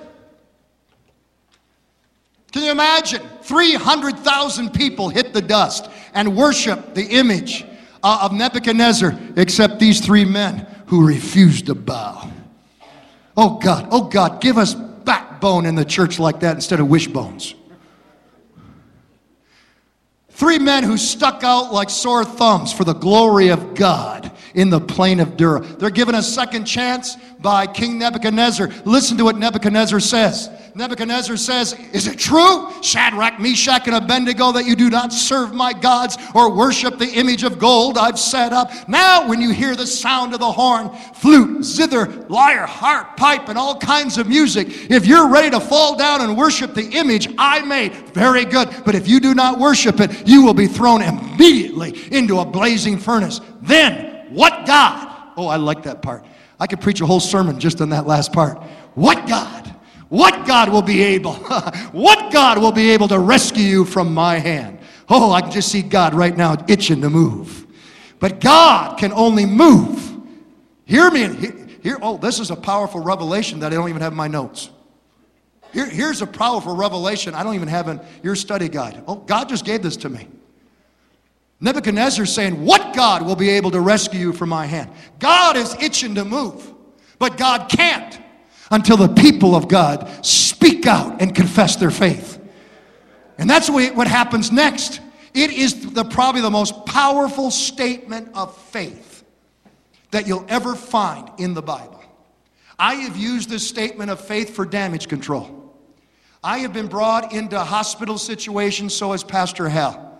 [2.54, 3.22] Can you imagine?
[3.42, 7.66] 300,000 people hit the dust and worship the image
[8.04, 12.30] uh, of Nebuchadnezzar except these three men who refused to bow.
[13.36, 17.56] Oh God, oh God, give us backbone in the church like that instead of wishbones.
[20.30, 24.80] Three men who stuck out like sore thumbs for the glory of God in the
[24.80, 25.62] plain of Dura.
[25.62, 28.70] They're given a second chance by King Nebuchadnezzar.
[28.86, 30.50] Listen to what Nebuchadnezzar says.
[30.76, 35.72] Nebuchadnezzar says, Is it true, Shadrach, Meshach, and Abednego, that you do not serve my
[35.72, 38.72] gods or worship the image of gold I've set up?
[38.88, 43.58] Now, when you hear the sound of the horn, flute, zither, lyre, harp, pipe, and
[43.58, 47.62] all kinds of music, if you're ready to fall down and worship the image I
[47.62, 48.70] made, very good.
[48.84, 52.98] But if you do not worship it, you will be thrown immediately into a blazing
[52.98, 53.42] furnace.
[53.62, 55.32] Then, what God?
[55.38, 56.26] Oh, I like that part.
[56.60, 58.62] I could preach a whole sermon just on that last part.
[58.96, 59.68] What God?
[60.10, 61.34] What God will be able?
[61.92, 64.80] what God will be able to rescue you from my hand?
[65.10, 67.66] Oh, I can just see God right now itching to move.
[68.20, 70.18] But God can only move.
[70.86, 71.52] Hear me.
[71.82, 74.70] Here, oh, this is a powerful revelation that I don't even have in my notes.
[75.74, 79.04] Here, here's a powerful revelation I don't even have in your study guide.
[79.08, 80.28] Oh, God just gave this to me.
[81.64, 84.92] Nebuchadnezzar saying, What God will be able to rescue you from my hand?
[85.18, 86.72] God is itching to move,
[87.20, 88.20] but God can't
[88.70, 92.38] until the people of God speak out and confess their faith.
[93.38, 95.00] And that's what happens next.
[95.34, 99.24] It is the, probably the most powerful statement of faith
[100.12, 102.04] that you'll ever find in the Bible.
[102.78, 105.74] I have used this statement of faith for damage control.
[106.44, 110.13] I have been brought into hospital situations, so has Pastor Hal,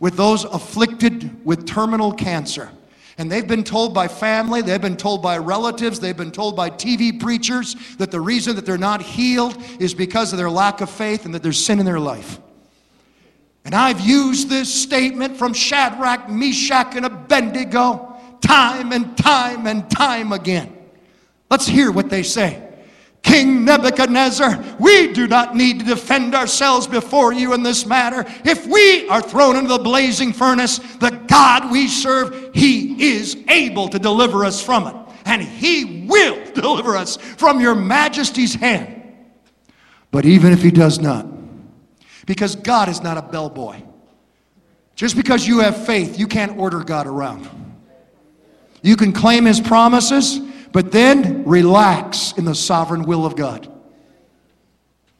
[0.00, 2.70] with those afflicted with terminal cancer.
[3.16, 6.70] And they've been told by family, they've been told by relatives, they've been told by
[6.70, 10.90] TV preachers that the reason that they're not healed is because of their lack of
[10.90, 12.40] faith and that there's sin in their life.
[13.64, 20.32] And I've used this statement from Shadrach, Meshach, and Abednego time and time and time
[20.32, 20.76] again.
[21.50, 22.63] Let's hear what they say.
[23.24, 28.24] King Nebuchadnezzar, we do not need to defend ourselves before you in this matter.
[28.44, 33.88] If we are thrown into the blazing furnace, the God we serve, He is able
[33.88, 34.94] to deliver us from it.
[35.24, 39.02] And He will deliver us from your majesty's hand.
[40.10, 41.26] But even if He does not,
[42.26, 43.80] because God is not a bellboy.
[44.96, 47.48] Just because you have faith, you can't order God around.
[48.82, 50.38] You can claim His promises,
[50.74, 53.72] but then relax in the sovereign will of God.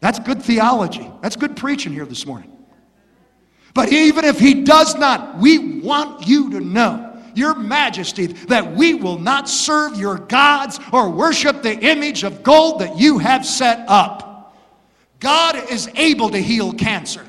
[0.00, 1.08] That's good theology.
[1.22, 2.50] That's good preaching here this morning.
[3.72, 8.94] But even if he does not, we want you to know, Your Majesty, that we
[8.94, 13.88] will not serve your gods or worship the image of gold that you have set
[13.88, 14.56] up.
[15.20, 17.24] God is able to heal cancer.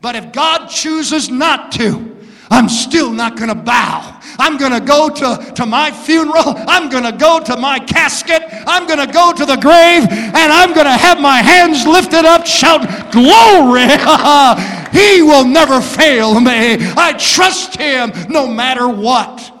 [0.00, 2.07] But if God chooses not to,
[2.50, 4.20] I'm still not going to bow.
[4.38, 6.54] I'm going to go to, to my funeral.
[6.68, 8.42] I'm going to go to my casket.
[8.66, 12.24] I'm going to go to the grave and I'm going to have my hands lifted
[12.24, 12.82] up, shout,
[13.12, 13.88] Glory!
[14.92, 16.76] he will never fail me.
[16.96, 19.54] I trust him no matter what.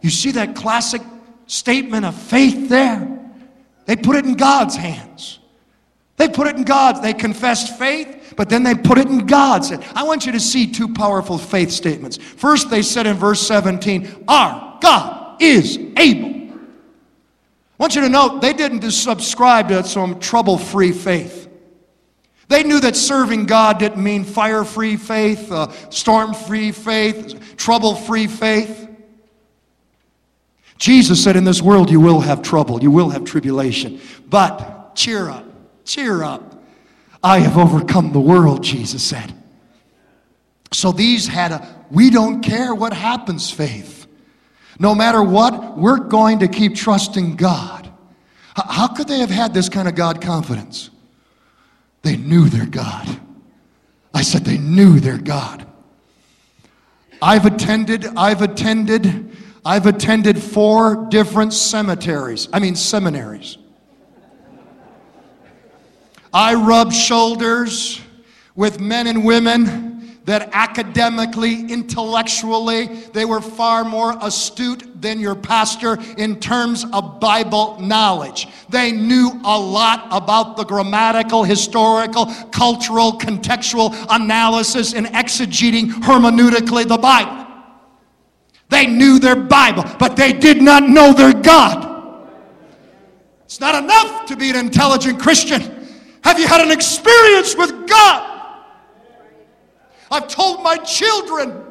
[0.00, 1.02] You see that classic
[1.46, 3.10] statement of faith there?
[3.86, 5.38] They put it in God's hands.
[6.16, 7.00] They put it in God's.
[7.00, 9.72] They confessed faith, but then they put it in God's.
[9.72, 12.16] I want you to see two powerful faith statements.
[12.16, 16.34] First, they said in verse 17, Our God is able.
[17.78, 21.48] I want you to note they didn't subscribe to some trouble free faith.
[22.46, 27.96] They knew that serving God didn't mean fire free faith, uh, storm free faith, trouble
[27.96, 28.88] free faith.
[30.78, 35.30] Jesus said, In this world you will have trouble, you will have tribulation, but cheer
[35.30, 35.53] up.
[35.84, 36.62] Cheer up.
[37.22, 39.32] I have overcome the world, Jesus said.
[40.72, 44.06] So these had a we don't care what happens faith.
[44.78, 47.88] No matter what, we're going to keep trusting God.
[48.56, 50.90] How could they have had this kind of God confidence?
[52.02, 53.20] They knew their God.
[54.12, 55.66] I said they knew their God.
[57.22, 62.48] I've attended, I've attended, I've attended four different cemeteries.
[62.52, 63.56] I mean seminaries.
[66.34, 68.00] I rubbed shoulders
[68.56, 75.98] with men and women that academically, intellectually, they were far more astute than your pastor
[76.16, 78.48] in terms of Bible knowledge.
[78.68, 86.98] They knew a lot about the grammatical, historical, cultural, contextual analysis and exegeting hermeneutically the
[86.98, 87.46] Bible.
[88.70, 91.92] They knew their Bible, but they did not know their God.
[93.44, 95.73] It's not enough to be an intelligent Christian.
[96.24, 98.30] Have you had an experience with God?
[100.10, 101.62] I've told my children,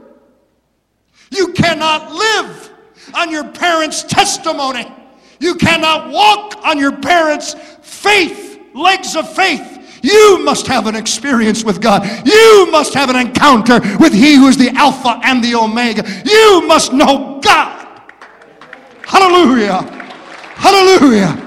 [1.32, 2.72] You cannot live
[3.16, 4.91] on your parents' testimony.
[5.39, 9.80] You cannot walk on your parents' faith, legs of faith.
[10.04, 12.06] You must have an experience with God.
[12.26, 16.04] You must have an encounter with He who is the Alpha and the Omega.
[16.26, 18.01] You must know God.
[19.06, 19.82] Hallelujah.
[20.56, 21.43] Hallelujah.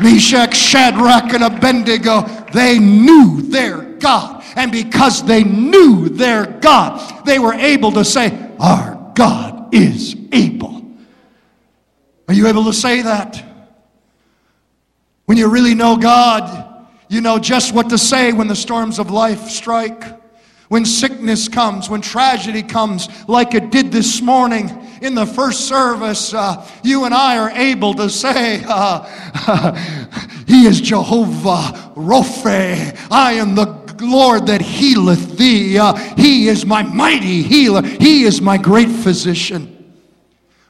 [0.00, 2.22] Meshach, Shadrach, and Abednego,
[2.52, 4.42] they knew their God.
[4.56, 10.84] And because they knew their God, they were able to say, Our God is able.
[12.28, 13.42] Are you able to say that?
[15.26, 19.10] When you really know God, you know just what to say when the storms of
[19.10, 20.04] life strike.
[20.68, 26.32] When sickness comes, when tragedy comes, like it did this morning in the first service,
[26.32, 29.04] uh, you and I are able to say, uh,
[30.46, 32.96] He is Jehovah Rophe.
[33.10, 33.66] I am the
[34.00, 35.78] Lord that healeth thee.
[35.78, 37.82] Uh, he is my mighty healer.
[37.82, 39.73] He is my great physician.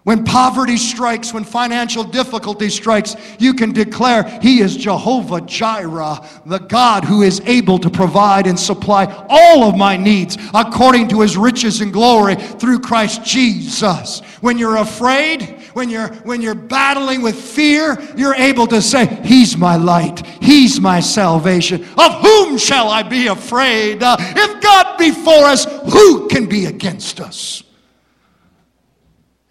[0.05, 6.59] When poverty strikes, when financial difficulty strikes, you can declare, He is Jehovah Jireh, the
[6.59, 11.39] God who is able to provide and supply all of my needs according to His
[11.39, 14.21] riches and glory through Christ Jesus.
[14.43, 19.57] When you're afraid, when you're, when you're battling with fear, you're able to say, He's
[19.57, 21.83] my light, He's my salvation.
[21.97, 24.03] Of whom shall I be afraid?
[24.03, 27.63] Uh, if God be for us, who can be against us?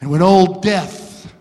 [0.04, 1.34] And when old death,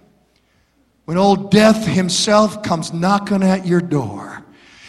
[1.04, 4.44] when old death himself comes knocking at your door,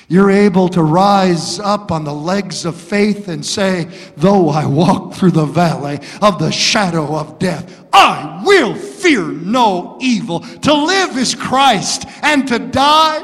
[0.07, 5.15] you're able to rise up on the legs of faith and say, Though I walk
[5.15, 10.41] through the valley of the shadow of death, I will fear no evil.
[10.41, 13.23] To live is Christ, and to die,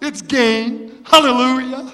[0.00, 1.02] it's gain.
[1.06, 1.92] Hallelujah.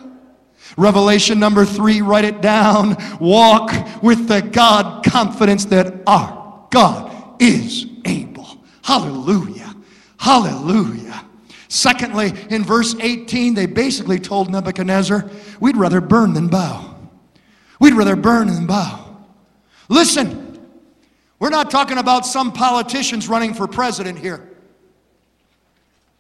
[0.77, 2.99] Revelation number three, write it down.
[3.19, 8.65] Walk with the God confidence that our God is able.
[8.83, 9.75] Hallelujah.
[10.19, 11.25] Hallelujah.
[11.69, 15.29] Secondly, in verse 18, they basically told Nebuchadnezzar,
[15.61, 16.95] We'd rather burn than bow.
[17.81, 19.17] We'd rather burn than bow.
[19.89, 20.61] Listen,
[21.39, 24.49] we're not talking about some politicians running for president here.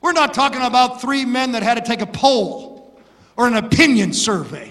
[0.00, 3.00] We're not talking about three men that had to take a poll
[3.36, 4.70] or an opinion survey.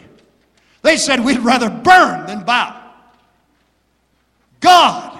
[0.84, 2.80] They said, We'd rather burn than bow.
[4.60, 5.13] God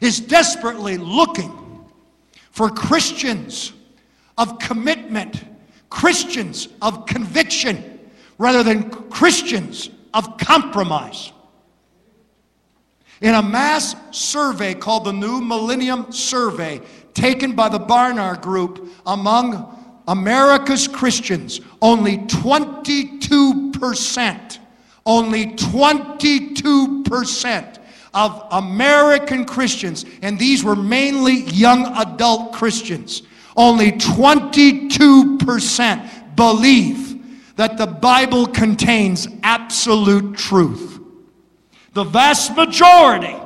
[0.00, 1.52] is desperately looking
[2.50, 3.72] for Christians
[4.38, 5.44] of commitment,
[5.90, 8.00] Christians of conviction,
[8.38, 11.32] rather than Christians of compromise.
[13.20, 16.80] In a mass survey called the New Millennium Survey,
[17.14, 24.58] taken by the Barna Group among America's Christians, only 22%,
[25.06, 27.78] only 22%
[28.14, 33.22] of American Christians, and these were mainly young adult Christians,
[33.56, 41.00] only 22% believe that the Bible contains absolute truth.
[41.92, 43.36] The vast majority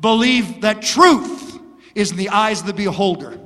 [0.00, 1.58] believe that truth
[1.94, 3.38] is in the eyes of the beholder.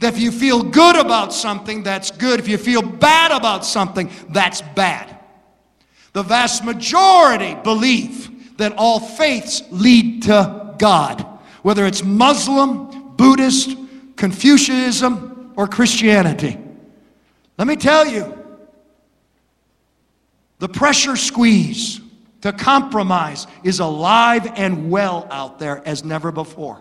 [0.00, 2.40] That if you feel good about something, that's good.
[2.40, 5.18] If you feel bad about something, that's bad.
[6.12, 8.30] The vast majority believe
[8.62, 11.20] that all faiths lead to God,
[11.62, 13.76] whether it's Muslim, Buddhist,
[14.14, 16.56] Confucianism, or Christianity.
[17.58, 18.38] Let me tell you,
[20.60, 22.00] the pressure squeeze
[22.42, 26.80] to compromise is alive and well out there as never before.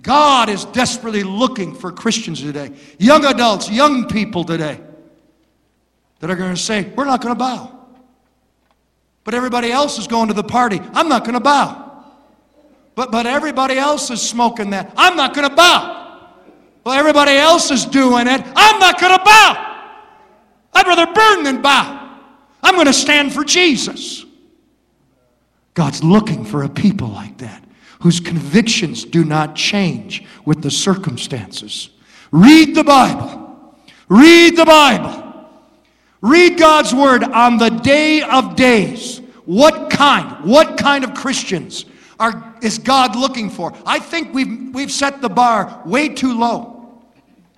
[0.00, 4.80] God is desperately looking for Christians today, young adults, young people today,
[6.20, 7.83] that are going to say, We're not going to bow.
[9.24, 10.80] But everybody else is going to the party.
[10.92, 11.80] I'm not going to bow.
[12.94, 14.92] But, but everybody else is smoking that.
[14.96, 16.30] I'm not going to bow.
[16.84, 18.42] Well, everybody else is doing it.
[18.54, 19.70] I'm not going to bow.
[20.74, 22.18] I'd rather burn than bow.
[22.62, 24.24] I'm going to stand for Jesus.
[25.72, 27.64] God's looking for a people like that
[28.00, 31.88] whose convictions do not change with the circumstances.
[32.30, 33.74] Read the Bible.
[34.08, 35.23] Read the Bible.
[36.24, 39.18] Read God's word on the day of days.
[39.44, 40.42] What kind?
[40.46, 41.84] What kind of Christians
[42.18, 43.74] are, is God looking for?
[43.84, 47.02] I think we've, we've set the bar way too low.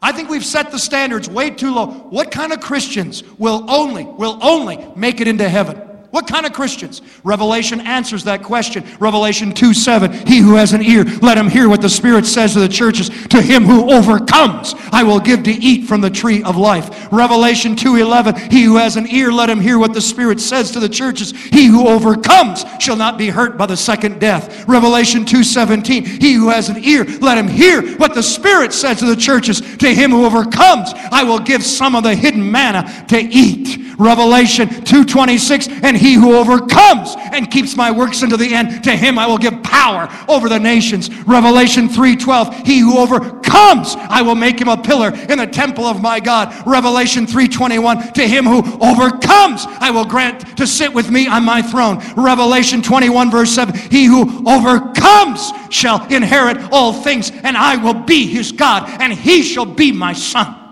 [0.03, 1.87] I think we've set the standards way too low.
[1.87, 5.81] What kind of Christians will only, will only make it into heaven?
[6.11, 7.03] What kind of Christians?
[7.25, 8.85] Revelation answers that question.
[9.01, 10.27] Revelation 2 7.
[10.27, 13.09] He who has an ear, let him hear what the Spirit says to the churches.
[13.29, 17.13] To him who overcomes, I will give to eat from the tree of life.
[17.13, 18.51] Revelation 2 11.
[18.51, 21.33] He who has an ear, let him hear what the Spirit says to the churches.
[21.33, 24.67] He who overcomes shall not be hurt by the second death.
[24.69, 26.05] Revelation 2 17.
[26.05, 29.61] He who has an ear, let him hear what the Spirit says to the churches.
[29.79, 33.86] To him who overcomes, I will give some of the hidden manna to eat.
[33.99, 39.19] Revelation 2:26 and he who overcomes and keeps my works unto the end to him
[39.19, 41.11] I will give power over the nations.
[41.27, 46.03] Revelation 3:12 he who overcomes I will make him a pillar in the temple of
[46.03, 46.55] my God.
[46.67, 51.63] Revelation 3:21 to him who overcomes I will grant to sit with me on my
[51.63, 52.03] throne.
[52.17, 58.27] Revelation 21 verse 7 he who overcomes shall inherit all things and I will be
[58.27, 60.66] his God and he shall be my son.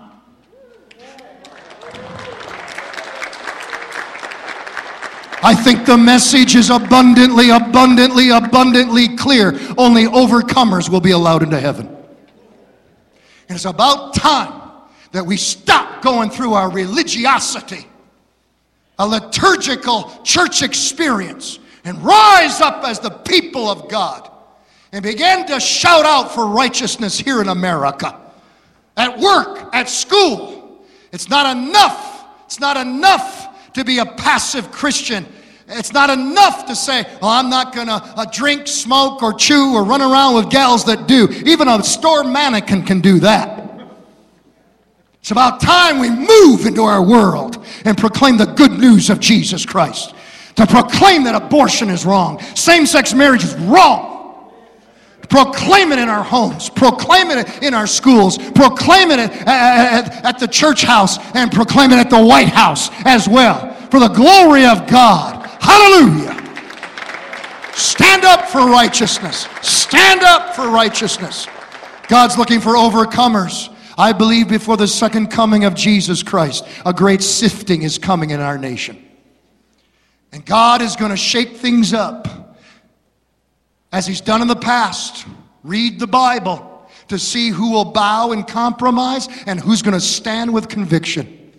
[5.45, 9.51] I think the message is abundantly, abundantly, abundantly clear.
[9.77, 11.85] Only overcomers will be allowed into heaven.
[13.47, 14.71] And it's about time
[15.11, 17.85] that we stop going through our religiosity,
[18.97, 24.31] a liturgical church experience, and rise up as the people of God
[24.93, 28.19] and begin to shout out for righteousness here in America.
[28.97, 30.83] At work, at school.
[31.11, 32.25] It's not enough.
[32.45, 33.44] It's not enough
[33.75, 35.25] to be a passive Christian.
[35.67, 39.73] It's not enough to say, oh, I'm not going to uh, drink, smoke, or chew,
[39.73, 41.27] or run around with gals that do.
[41.45, 43.63] Even a store mannequin can do that.
[45.19, 49.65] It's about time we move into our world and proclaim the good news of Jesus
[49.65, 50.13] Christ.
[50.55, 54.14] To proclaim that abortion is wrong, same sex marriage is wrong.
[55.29, 60.39] Proclaim it in our homes, proclaim it in our schools, proclaim it at, at, at
[60.39, 63.73] the church house, and proclaim it at the White House as well.
[63.89, 65.45] For the glory of God.
[65.61, 66.41] Hallelujah.
[67.73, 69.47] Stand up for righteousness.
[69.61, 71.47] Stand up for righteousness.
[72.07, 73.73] God's looking for overcomers.
[73.97, 78.39] I believe before the second coming of Jesus Christ, a great sifting is coming in
[78.41, 79.01] our nation.
[80.31, 82.44] And God is going to shake things up
[83.95, 85.25] as He's done in the past.
[85.63, 90.53] Read the Bible to see who will bow and compromise and who's going to stand
[90.53, 91.53] with conviction.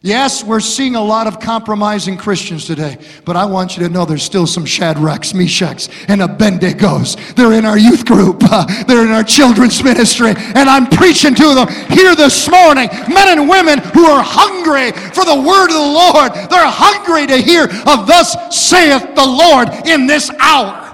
[0.00, 2.96] Yes, we're seeing a lot of compromising Christians today,
[3.26, 7.00] but I want you to know there's still some Shadrachs, Meshachs, and Abednego.
[7.36, 11.54] They're in our youth group, uh, they're in our children's ministry, and I'm preaching to
[11.54, 12.88] them here this morning.
[13.12, 17.36] Men and women who are hungry for the word of the Lord, they're hungry to
[17.36, 20.87] hear of thus saith the Lord in this hour.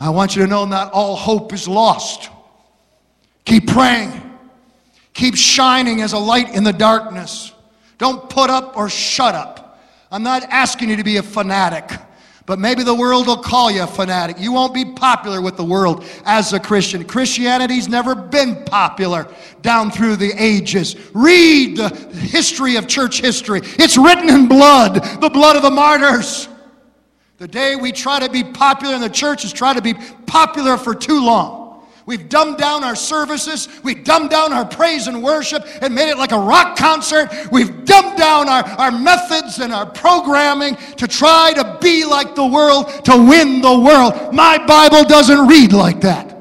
[0.00, 2.30] I want you to know not all hope is lost.
[3.44, 4.12] Keep praying.
[5.12, 7.52] Keep shining as a light in the darkness.
[7.98, 9.78] Don't put up or shut up.
[10.10, 11.90] I'm not asking you to be a fanatic,
[12.46, 14.36] but maybe the world will call you a fanatic.
[14.40, 17.04] You won't be popular with the world as a Christian.
[17.04, 19.28] Christianity's never been popular
[19.60, 20.96] down through the ages.
[21.12, 23.60] Read the history of church history.
[23.78, 26.48] It's written in blood, the blood of the martyrs.
[27.40, 29.94] The day we try to be popular in the church is try to be
[30.26, 31.86] popular for too long.
[32.04, 33.66] We've dumbed down our services.
[33.82, 37.30] We've dumbed down our praise and worship and made it like a rock concert.
[37.50, 42.46] We've dumbed down our, our methods and our programming to try to be like the
[42.46, 44.34] world, to win the world.
[44.34, 46.36] My Bible doesn't read like that.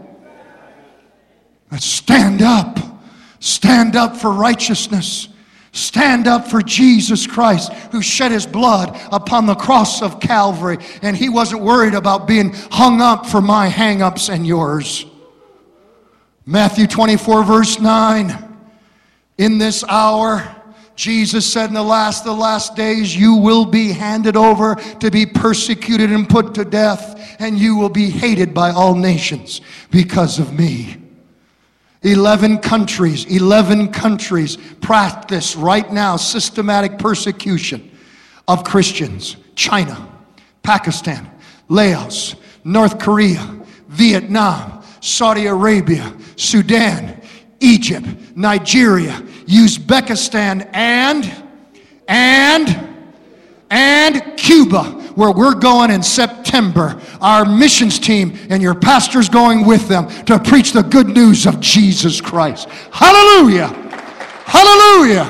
[1.72, 2.78] Let's stand up.
[3.40, 5.29] Stand up for righteousness.
[5.72, 10.78] Stand up for Jesus Christ who shed his blood upon the cross of Calvary.
[11.02, 15.06] And he wasn't worried about being hung up for my hang ups and yours.
[16.46, 18.46] Matthew 24, verse 9.
[19.38, 20.56] In this hour,
[20.96, 25.26] Jesus said, In the last, the last days, you will be handed over to be
[25.26, 29.62] persecuted and put to death, and you will be hated by all nations
[29.92, 30.98] because of me.
[32.04, 37.92] 11 countries, 11 countries practice right now systematic persecution
[38.48, 39.36] of Christians.
[39.56, 40.08] China,
[40.64, 41.30] Pakistan,
[41.68, 47.22] Laos, North Korea, Vietnam, Saudi Arabia, Sudan,
[47.60, 49.12] Egypt, Nigeria,
[49.48, 51.30] Uzbekistan, and,
[52.08, 52.90] and,
[53.70, 57.00] and Cuba, where we're going in September.
[57.20, 61.60] Our missions team and your pastor's going with them to preach the good news of
[61.60, 62.70] Jesus Christ.
[62.92, 63.68] Hallelujah!
[64.46, 65.26] Hallelujah!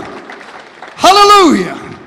[0.95, 1.97] Hallelujah!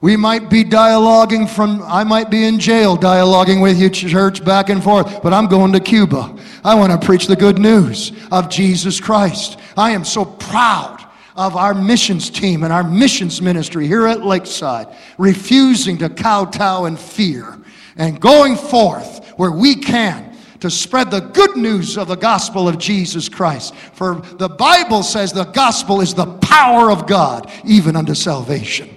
[0.00, 4.70] We might be dialoguing from, I might be in jail dialoguing with you, church, back
[4.70, 6.38] and forth, but I'm going to Cuba.
[6.64, 9.58] I want to preach the good news of Jesus Christ.
[9.76, 10.99] I am so proud
[11.40, 16.98] of our missions team and our missions ministry here at Lakeside, refusing to kowtow in
[16.98, 17.58] fear
[17.96, 22.76] and going forth where we can to spread the good news of the gospel of
[22.76, 23.74] Jesus Christ.
[23.74, 28.94] For the Bible says the gospel is the power of God, even unto salvation.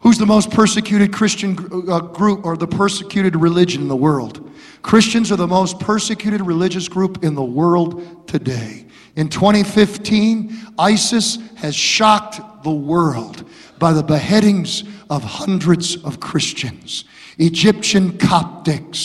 [0.00, 1.56] Who's the most persecuted Christian
[1.88, 4.50] uh, group or the persecuted religion in the world?
[4.82, 8.86] Christians are the most persecuted religious group in the world today.
[9.20, 13.46] In 2015, ISIS has shocked the world
[13.78, 17.04] by the beheadings of hundreds of Christians.
[17.36, 18.96] Egyptian Coptics,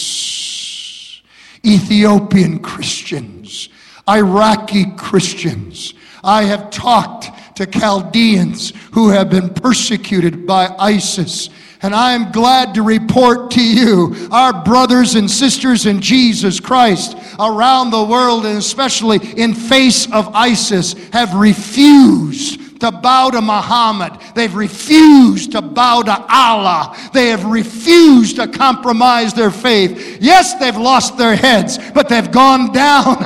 [1.65, 3.67] Ethiopian Christians,
[4.07, 5.93] Iraqi Christians.
[6.23, 11.49] I have talked to Chaldeans who have been persecuted by ISIS.
[11.81, 17.15] And I am glad to report to you, our brothers and sisters in Jesus Christ
[17.39, 24.13] around the world, and especially in face of ISIS, have refused to bow to Muhammad.
[24.35, 26.95] They've refused to bow to Allah.
[27.13, 30.19] They have refused to compromise their faith.
[30.21, 33.17] Yes, they've lost their heads, but they've gone down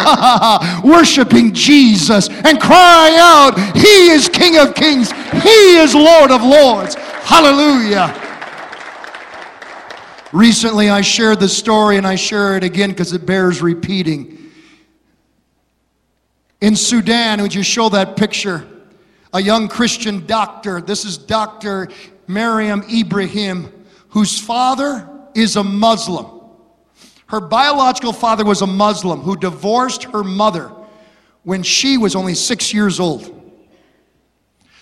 [0.83, 6.95] worshiping Jesus and crying out, He is King of Kings, He is Lord of Lords.
[6.95, 8.15] Hallelujah.
[10.31, 14.37] Recently, I shared the story and I share it again because it bears repeating.
[16.61, 18.65] In Sudan, would you show that picture?
[19.33, 20.81] A young Christian doctor.
[20.81, 21.89] This is Dr.
[22.27, 23.71] Mariam Ibrahim,
[24.09, 26.27] whose father is a Muslim.
[27.27, 30.71] Her biological father was a Muslim who divorced her mother
[31.43, 33.35] when she was only six years old.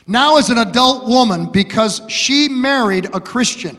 [0.08, 3.78] Now, as an adult woman, because she married a Christian,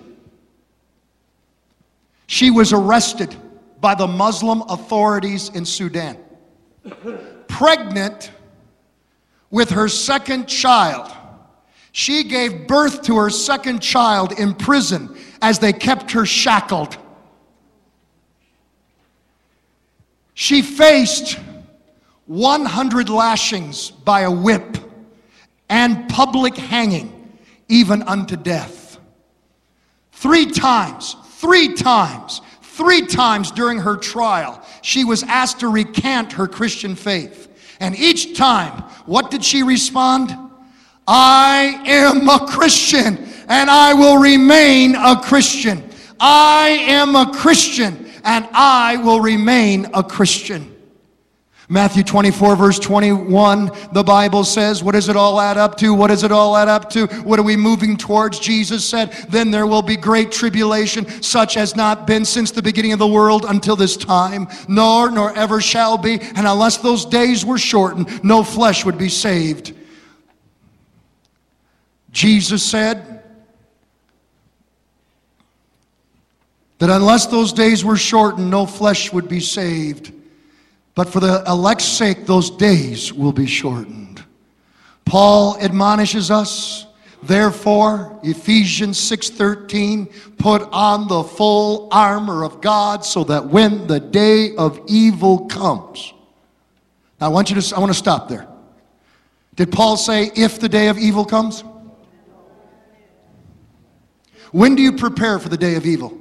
[2.26, 3.34] she was arrested
[3.80, 6.18] by the Muslim authorities in Sudan.
[7.48, 8.30] Pregnant
[9.50, 11.10] with her second child.
[11.92, 16.96] She gave birth to her second child in prison as they kept her shackled.
[20.34, 21.38] She faced
[22.26, 24.76] 100 lashings by a whip
[25.68, 27.36] and public hanging,
[27.68, 28.98] even unto death.
[30.12, 36.46] Three times, three times, three times during her trial, she was asked to recant her
[36.46, 37.47] Christian faith.
[37.80, 40.36] And each time, what did she respond?
[41.06, 43.16] I am a Christian
[43.48, 45.82] and I will remain a Christian.
[46.20, 50.74] I am a Christian and I will remain a Christian.
[51.70, 55.92] Matthew 24, verse 21, the Bible says, What does it all add up to?
[55.92, 57.06] What does it all add up to?
[57.24, 58.38] What are we moving towards?
[58.38, 62.94] Jesus said, Then there will be great tribulation, such as not been since the beginning
[62.94, 66.18] of the world until this time, nor, nor ever shall be.
[66.18, 69.74] And unless those days were shortened, no flesh would be saved.
[72.12, 73.22] Jesus said,
[76.78, 80.12] that unless those days were shortened, no flesh would be saved.
[80.98, 84.24] But for the elect's sake, those days will be shortened.
[85.04, 86.86] Paul admonishes us,
[87.22, 94.56] therefore, Ephesians 6:13, put on the full armor of God so that when the day
[94.56, 96.12] of evil comes.
[97.20, 98.48] Now I want you to I want to stop there.
[99.54, 101.62] Did Paul say if the day of evil comes?
[104.50, 106.18] When do you prepare for the day of evil?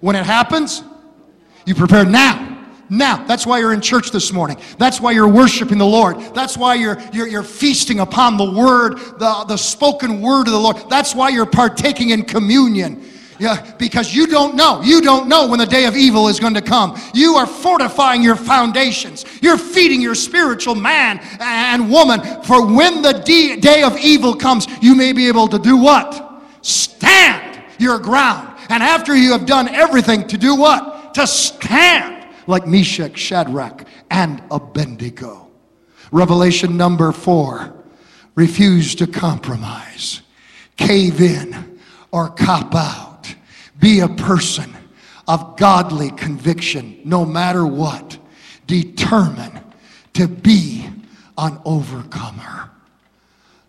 [0.00, 0.82] When it happens?
[1.64, 2.49] You prepare now.
[2.90, 4.58] Now, that's why you're in church this morning.
[4.76, 6.18] That's why you're worshiping the Lord.
[6.34, 10.58] That's why you're, you're, you're feasting upon the word, the, the spoken word of the
[10.58, 10.76] Lord.
[10.90, 13.04] That's why you're partaking in communion.
[13.38, 14.82] Yeah, because you don't know.
[14.82, 17.00] You don't know when the day of evil is going to come.
[17.14, 19.24] You are fortifying your foundations.
[19.40, 22.20] You're feeding your spiritual man and woman.
[22.42, 26.42] For when the day of evil comes, you may be able to do what?
[26.60, 28.58] Stand your ground.
[28.68, 31.14] And after you have done everything to do what?
[31.14, 35.48] To stand like Meshach, Shadrach, and Abednego.
[36.12, 37.74] Revelation number four
[38.34, 40.22] refuse to compromise,
[40.76, 41.78] cave in,
[42.10, 43.34] or cop out.
[43.78, 44.74] Be a person
[45.28, 48.18] of godly conviction no matter what.
[48.66, 49.60] Determine
[50.14, 50.88] to be
[51.38, 52.70] an overcomer.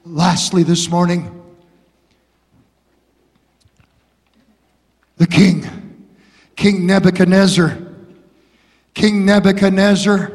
[0.04, 1.42] Lastly, this morning,
[5.18, 5.68] the king,
[6.56, 7.91] King Nebuchadnezzar,
[9.02, 10.32] King Nebuchadnezzar,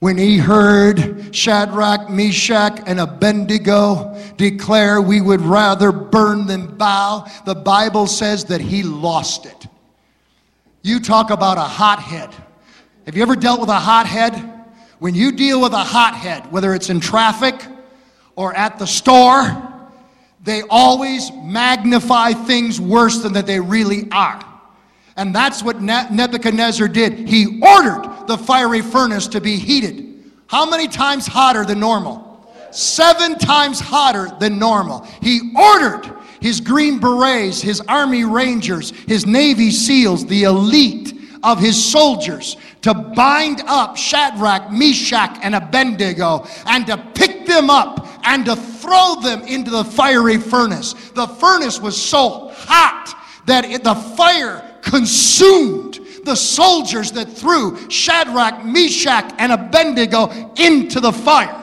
[0.00, 7.54] when he heard Shadrach, Meshach, and Abednego declare we would rather burn than bow, the
[7.54, 9.68] Bible says that he lost it.
[10.82, 12.34] You talk about a hothead.
[13.06, 14.34] Have you ever dealt with a hothead?
[14.98, 17.64] When you deal with a hothead, whether it's in traffic
[18.34, 19.86] or at the store,
[20.42, 24.53] they always magnify things worse than that they really are.
[25.16, 27.28] And that's what Nebuchadnezzar did.
[27.28, 30.32] He ordered the fiery furnace to be heated.
[30.46, 32.22] How many times hotter than normal?
[32.72, 35.06] Seven times hotter than normal.
[35.22, 41.82] He ordered his Green Berets, his Army Rangers, his Navy SEALs, the elite of his
[41.82, 48.56] soldiers to bind up Shadrach, Meshach, and Abednego and to pick them up and to
[48.56, 50.92] throw them into the fiery furnace.
[51.14, 53.14] The furnace was so hot
[53.46, 61.12] that it, the fire consumed the soldiers that threw Shadrach, Meshach, and Abednego into the
[61.12, 61.60] fire.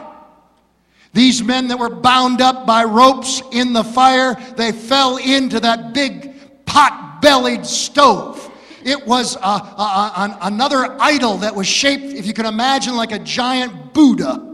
[1.13, 5.93] These men that were bound up by ropes in the fire, they fell into that
[5.93, 8.49] big pot bellied stove.
[8.83, 13.11] It was a, a, a, another idol that was shaped, if you can imagine, like
[13.11, 14.47] a giant Buddha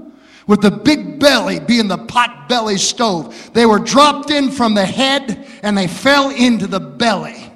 [0.48, 3.52] with the big belly being the pot belly stove.
[3.54, 7.47] They were dropped in from the head and they fell into the belly.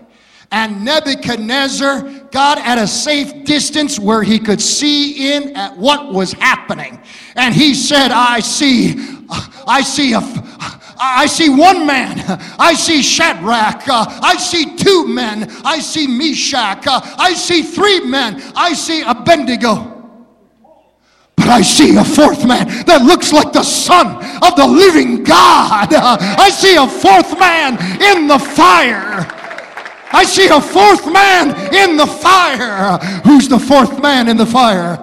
[0.51, 6.33] And Nebuchadnezzar got at a safe distance where he could see in at what was
[6.33, 7.01] happening.
[7.35, 8.95] And he said, I see,
[9.65, 10.19] I see a,
[10.99, 12.19] I see one man.
[12.59, 13.87] I see Shadrach.
[13.87, 15.49] Uh, I see two men.
[15.63, 16.85] I see Meshach.
[16.85, 18.41] Uh, I see three men.
[18.55, 19.87] I see Abednego.
[21.37, 25.93] But I see a fourth man that looks like the Son of the living God.
[25.93, 29.40] Uh, I see a fourth man in the fire.
[30.13, 32.97] I see a fourth man in the fire.
[33.23, 34.95] Who's the fourth man in the fire?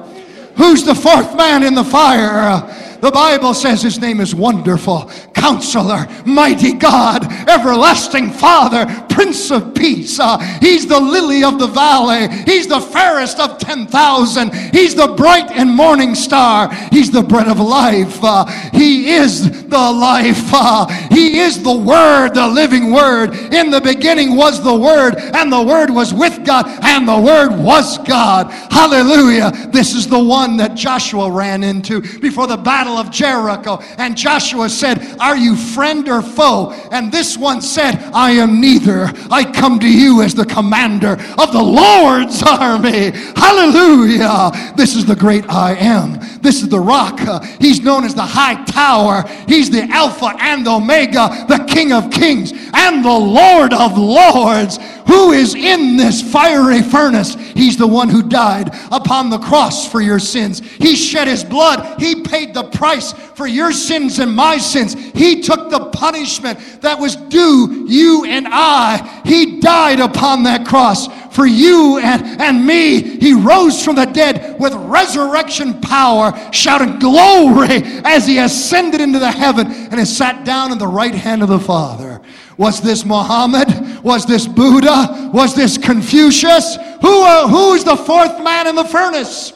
[0.56, 2.60] Who's the fourth man in the fire?
[3.00, 8.86] The Bible says his name is Wonderful, Counselor, Mighty God, Everlasting Father,
[9.18, 10.18] Prince of Peace.
[10.20, 12.28] Uh, he's the lily of the valley.
[12.44, 14.54] He's the fairest of 10,000.
[14.72, 16.72] He's the bright and morning star.
[16.90, 18.18] He's the bread of life.
[18.22, 20.50] Uh, he is the life.
[20.52, 23.34] Uh, he is the Word, the living Word.
[23.52, 27.50] In the beginning was the Word, and the Word was with God, and the Word
[27.50, 28.50] was God.
[28.70, 29.50] Hallelujah.
[29.72, 33.78] This is the one that Joshua ran into before the battle battle of Jericho.
[33.98, 36.70] And Joshua said, Are you friend or foe?
[36.92, 39.07] And this one said, I am neither.
[39.30, 43.10] I come to you as the commander of the Lord's army.
[43.36, 44.50] Hallelujah.
[44.76, 46.18] This is the great I am.
[46.40, 47.20] This is the rock.
[47.60, 49.24] He's known as the high tower.
[49.46, 54.78] He's the Alpha and Omega, the King of kings and the Lord of lords.
[55.08, 57.34] Who is in this fiery furnace?
[57.34, 60.60] He's the one who died upon the cross for your sins.
[60.60, 61.98] He shed his blood.
[61.98, 64.92] He paid the price for your sins and my sins.
[65.14, 69.22] He took the punishment that was due you and I.
[69.24, 73.00] He died upon that cross for you and, and me.
[73.00, 79.30] He rose from the dead with resurrection power, shouting glory as he ascended into the
[79.30, 82.20] heaven and has sat down in the right hand of the Father.
[82.58, 83.68] Was this Muhammad?
[84.02, 85.30] Was this Buddha?
[85.32, 86.76] Was this Confucius?
[87.00, 89.52] Who, uh, who's the fourth man in the furnace?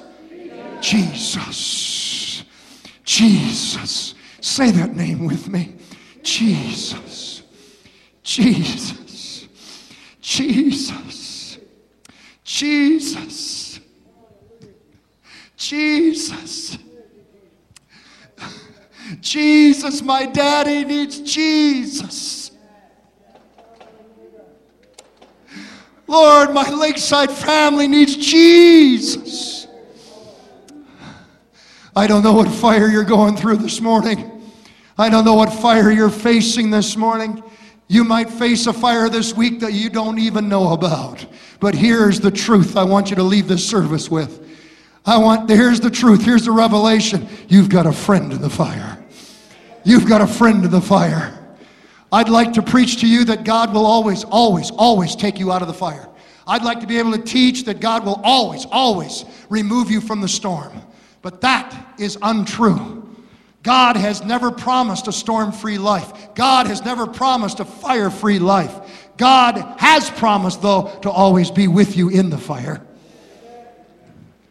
[0.80, 2.44] Jesus.
[3.04, 4.14] Jesus.
[4.40, 5.76] Say that name with me.
[6.22, 7.42] Jesus.
[8.22, 9.46] Jesus.
[10.20, 11.88] Jesus.
[12.42, 13.78] Jesus.
[15.56, 16.78] Jesus.
[19.20, 22.41] Jesus, my daddy needs Jesus.
[26.12, 29.66] Lord, my lakeside family needs Jesus.
[31.96, 34.42] I don't know what fire you're going through this morning.
[34.98, 37.42] I don't know what fire you're facing this morning.
[37.88, 41.24] You might face a fire this week that you don't even know about.
[41.60, 44.38] But here's the truth I want you to leave this service with.
[45.06, 47.26] I want, here's the truth, here's the revelation.
[47.48, 49.02] You've got a friend in the fire.
[49.82, 51.41] You've got a friend in the fire.
[52.12, 55.62] I'd like to preach to you that God will always, always, always take you out
[55.62, 56.08] of the fire.
[56.46, 60.20] I'd like to be able to teach that God will always, always remove you from
[60.20, 60.72] the storm.
[61.22, 62.98] But that is untrue.
[63.62, 66.34] God has never promised a storm free life.
[66.34, 69.10] God has never promised a fire free life.
[69.16, 72.84] God has promised, though, to always be with you in the fire.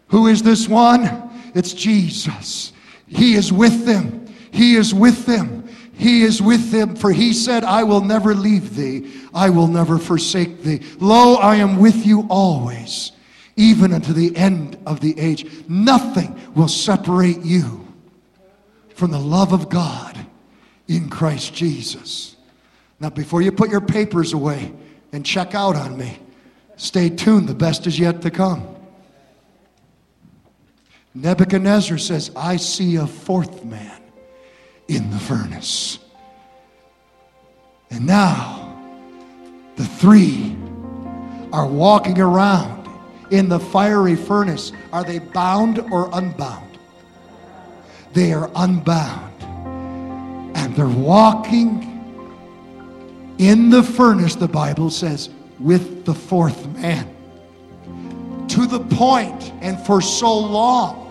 [0.07, 1.29] Who is this one?
[1.53, 2.71] It's Jesus.
[3.07, 4.33] He is with them.
[4.51, 5.60] He is with them.
[6.01, 9.21] He is with them, for he said, I will never leave thee.
[9.35, 10.81] I will never forsake thee.
[10.99, 13.11] Lo, I am with you always
[13.55, 15.45] even unto the end of the age.
[15.69, 17.87] Nothing will separate you
[18.95, 20.25] from the love of God
[20.87, 22.35] in Christ Jesus.
[22.99, 24.73] Now, before you put your papers away
[25.11, 26.17] and check out on me,
[26.77, 27.47] stay tuned.
[27.47, 28.75] The best is yet to come.
[31.13, 34.00] Nebuchadnezzar says, I see a fourth man
[34.91, 35.99] in the furnace.
[37.89, 38.77] And now
[39.77, 40.55] the three
[41.53, 42.89] are walking around
[43.31, 44.73] in the fiery furnace.
[44.91, 46.77] Are they bound or unbound?
[48.11, 49.41] They are unbound.
[50.57, 51.87] And they're walking
[53.37, 57.07] in the furnace, the Bible says, with the fourth man.
[58.49, 61.10] To the point and for so long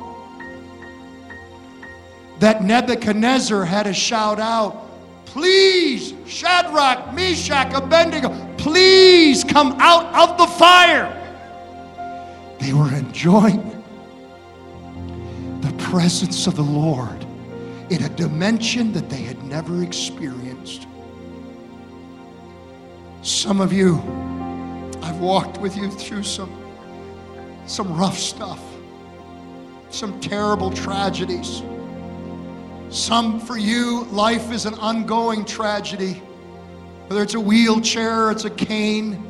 [2.40, 4.90] that Nebuchadnezzar had to shout out,
[5.26, 11.16] Please, Shadrach, Meshach, Abednego, please come out of the fire.
[12.58, 13.62] They were enjoying
[15.60, 17.24] the presence of the Lord
[17.90, 20.88] in a dimension that they had never experienced.
[23.22, 23.98] Some of you,
[25.00, 26.50] I've walked with you through some,
[27.66, 28.60] some rough stuff,
[29.90, 31.62] some terrible tragedies.
[32.90, 36.14] Some for you, life is an ongoing tragedy.
[37.06, 39.24] Whether it's a wheelchair it's a cane,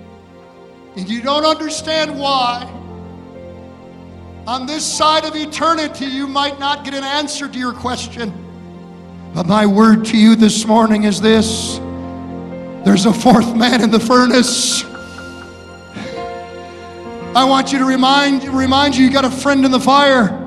[0.97, 2.65] and you don't understand why.
[4.47, 8.33] On this side of eternity, you might not get an answer to your question.
[9.35, 11.79] But my word to you this morning is this
[12.83, 14.85] there's a fourth man in the furnace.
[17.37, 20.39] I want you to remind, remind you, you got a friend in the fire.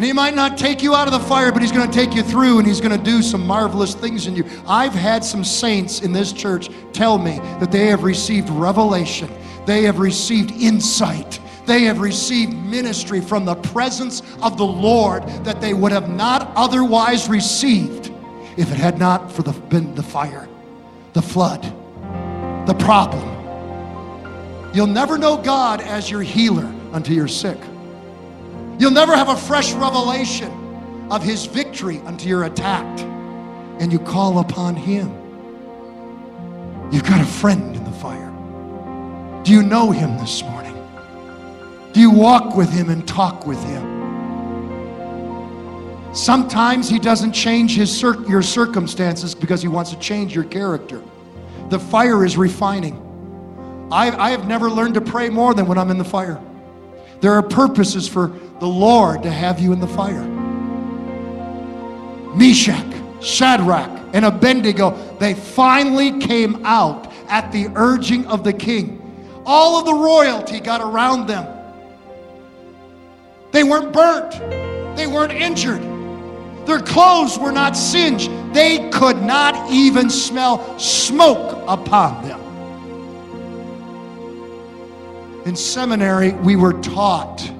[0.00, 2.14] And he might not take you out of the fire, but he's going to take
[2.14, 4.46] you through and he's going to do some marvelous things in you.
[4.66, 9.30] I've had some saints in this church tell me that they have received revelation,
[9.66, 11.38] they have received insight.
[11.66, 16.50] They have received ministry from the presence of the Lord that they would have not
[16.56, 18.10] otherwise received
[18.56, 20.48] if it had not for the, been the fire,
[21.12, 21.62] the flood,
[22.66, 23.28] the problem.
[24.72, 27.58] You'll never know God as your healer until you're sick.
[28.80, 30.50] You'll never have a fresh revelation
[31.10, 33.02] of his victory until you're attacked
[33.78, 35.10] and you call upon him.
[36.90, 38.32] You've got a friend in the fire.
[39.44, 40.74] Do you know him this morning?
[41.92, 43.84] Do you walk with him and talk with him?
[46.14, 51.02] Sometimes he doesn't change his cir- your circumstances because he wants to change your character.
[51.68, 52.96] The fire is refining.
[53.92, 56.40] I, I have never learned to pray more than when I'm in the fire.
[57.20, 58.28] There are purposes for
[58.60, 60.24] the Lord to have you in the fire.
[62.34, 62.86] Meshach,
[63.22, 68.96] Shadrach, and Abednego, they finally came out at the urging of the king.
[69.44, 71.46] All of the royalty got around them.
[73.52, 74.32] They weren't burnt,
[74.96, 75.82] they weren't injured,
[76.70, 78.30] their clothes were not singed.
[78.54, 82.39] They could not even smell smoke upon them.
[85.44, 87.50] In seminary, we were taught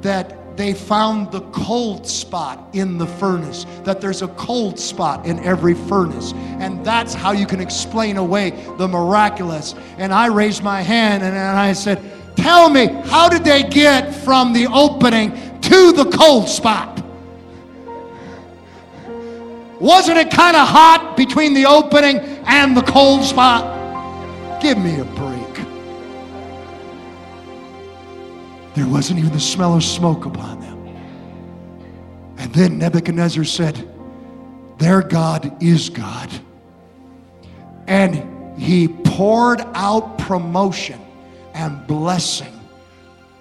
[0.00, 5.38] that they found the cold spot in the furnace, that there's a cold spot in
[5.44, 6.32] every furnace.
[6.58, 9.74] And that's how you can explain away the miraculous.
[9.98, 12.02] And I raised my hand and, and I said,
[12.36, 17.02] Tell me, how did they get from the opening to the cold spot?
[19.80, 24.60] Wasn't it kind of hot between the opening and the cold spot?
[24.60, 25.27] Give me a break.
[28.78, 30.96] There wasn't even the smell of smoke upon them.
[32.36, 33.92] And then Nebuchadnezzar said,
[34.78, 36.30] Their God is God.
[37.88, 41.00] And he poured out promotion
[41.54, 42.56] and blessing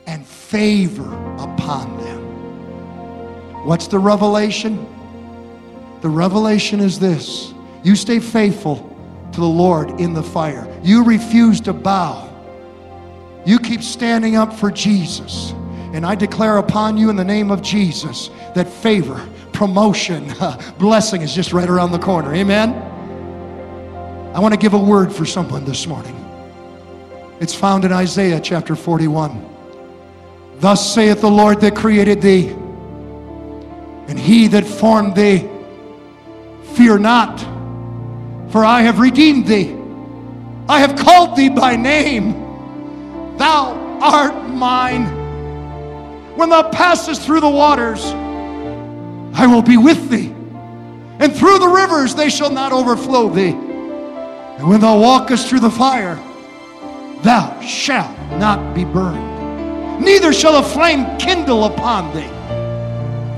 [0.08, 3.64] and favor upon them.
[3.64, 4.88] What's the revelation?
[6.02, 8.78] The revelation is this you stay faithful
[9.34, 12.27] to the Lord in the fire, you refuse to bow
[13.48, 15.52] you keep standing up for Jesus.
[15.94, 20.34] And I declare upon you in the name of Jesus that favor, promotion,
[20.78, 22.36] blessing is just right around the corner.
[22.36, 22.74] Amen.
[24.36, 26.14] I want to give a word for someone this morning.
[27.40, 29.46] It's found in Isaiah chapter 41.
[30.60, 32.50] Thus saith the Lord that created thee,
[34.10, 35.48] and he that formed thee.
[36.74, 37.40] Fear not,
[38.52, 39.74] for I have redeemed thee.
[40.68, 42.47] I have called thee by name.
[43.38, 45.06] Thou art mine.
[46.36, 48.04] When thou passest through the waters,
[49.34, 50.34] I will be with thee.
[51.20, 53.56] And through the rivers, they shall not overflow thee.
[54.58, 56.16] And when thou walkest through the fire,
[57.22, 60.04] thou shalt not be burned.
[60.04, 62.30] Neither shall a flame kindle upon thee.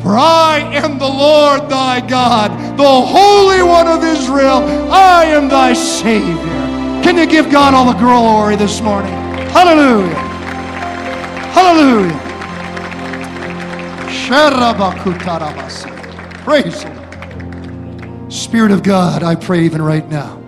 [0.01, 4.63] For I am the Lord thy God, the Holy One of Israel.
[4.91, 6.35] I am thy Savior.
[7.03, 9.28] Can you give God all the glory this morning?
[9.53, 10.15] Hallelujah.
[11.53, 12.19] Hallelujah.
[16.43, 18.31] Praise Him.
[18.31, 20.39] Spirit of God, I pray even right now,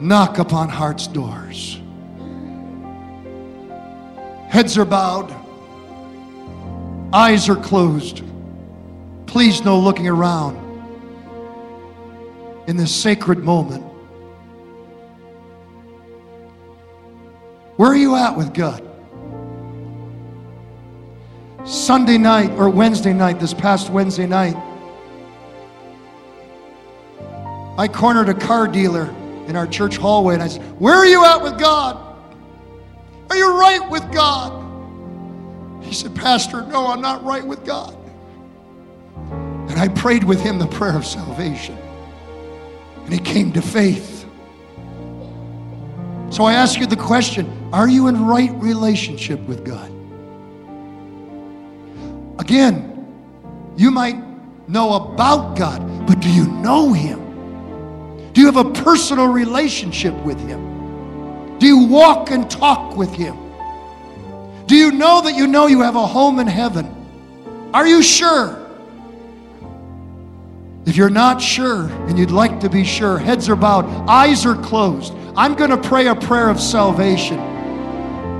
[0.00, 1.78] knock upon hearts' doors.
[4.48, 5.34] Heads are bowed,
[7.12, 8.22] eyes are closed.
[9.26, 10.56] Please, no looking around
[12.66, 13.84] in this sacred moment.
[17.76, 18.82] Where are you at with God?
[21.66, 24.56] Sunday night or Wednesday night, this past Wednesday night,
[27.78, 29.14] I cornered a car dealer
[29.46, 32.02] in our church hallway and I said, Where are you at with God?
[33.28, 34.62] Are you right with God?
[35.84, 37.94] He said, Pastor, no, I'm not right with God.
[39.68, 41.76] And I prayed with him the prayer of salvation.
[43.04, 44.15] And he came to faith.
[46.30, 49.90] So I ask you the question Are you in right relationship with God?
[52.40, 52.92] Again,
[53.76, 54.16] you might
[54.68, 58.32] know about God, but do you know Him?
[58.32, 61.58] Do you have a personal relationship with Him?
[61.58, 63.36] Do you walk and talk with Him?
[64.66, 66.92] Do you know that you know you have a home in heaven?
[67.72, 68.65] Are you sure?
[70.86, 74.54] If you're not sure and you'd like to be sure, heads are bowed, eyes are
[74.54, 75.12] closed.
[75.36, 77.40] I'm going to pray a prayer of salvation.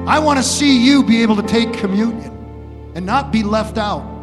[0.08, 4.14] I want to see you be able to take communion and not be left out.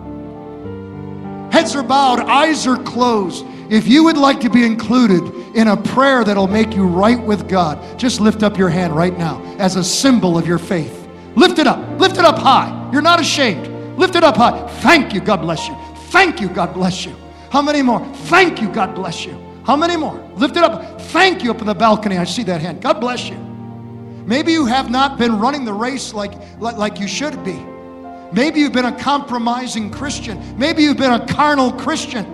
[1.52, 3.46] Heads are bowed, eyes are closed.
[3.70, 5.22] If you would like to be included
[5.54, 9.18] in a prayer that'll make you right with God, just lift up your hand right
[9.18, 11.08] now as a symbol of your faith.
[11.36, 12.00] Lift it up.
[12.00, 12.90] Lift it up high.
[12.94, 13.68] You're not ashamed.
[13.98, 14.66] Lift it up high.
[14.80, 15.20] Thank you.
[15.20, 15.76] God bless you.
[16.10, 16.48] Thank you.
[16.48, 17.16] God bless you.
[17.54, 18.04] How many more?
[18.34, 18.70] Thank you.
[18.70, 19.40] God bless you.
[19.64, 20.16] How many more?
[20.38, 21.00] Lift it up.
[21.00, 22.18] Thank you up in the balcony.
[22.18, 22.82] I see that hand.
[22.82, 23.38] God bless you.
[24.26, 27.64] Maybe you have not been running the race like, like, like you should be.
[28.32, 30.58] Maybe you've been a compromising Christian.
[30.58, 32.26] Maybe you've been a carnal Christian.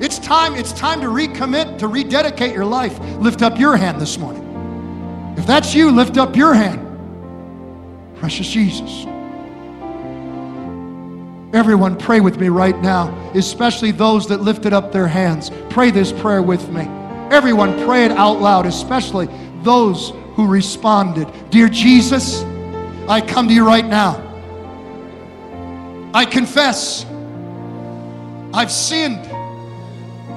[0.00, 3.00] It's time, it's time to recommit, to rededicate your life.
[3.18, 5.34] Lift up your hand this morning.
[5.36, 6.86] If that's you, lift up your hand.
[8.20, 9.06] Precious Jesus.
[11.52, 15.50] Everyone, pray with me right now, especially those that lifted up their hands.
[15.70, 16.82] Pray this prayer with me.
[17.30, 19.28] Everyone, pray it out loud, especially
[19.62, 21.26] those who responded.
[21.50, 22.42] Dear Jesus,
[23.08, 24.24] I come to you right now.
[26.12, 27.06] I confess
[28.52, 29.26] I've sinned.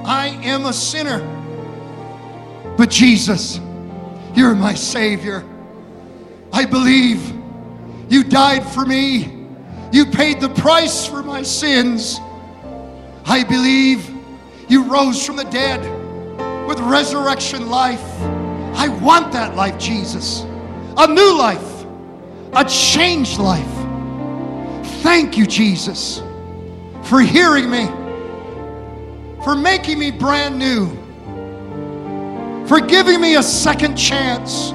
[0.04, 1.20] I am a sinner.
[2.76, 3.60] But Jesus,
[4.34, 5.44] you're my Savior.
[6.52, 7.20] I believe
[8.08, 9.41] you died for me.
[9.92, 12.18] You paid the price for my sins.
[13.26, 14.10] I believe
[14.66, 15.80] you rose from the dead
[16.66, 18.02] with resurrection life.
[18.74, 20.46] I want that life, Jesus.
[20.96, 21.84] A new life,
[22.54, 23.66] a changed life.
[25.02, 26.22] Thank you, Jesus,
[27.02, 27.84] for hearing me,
[29.44, 30.88] for making me brand new,
[32.66, 34.72] for giving me a second chance.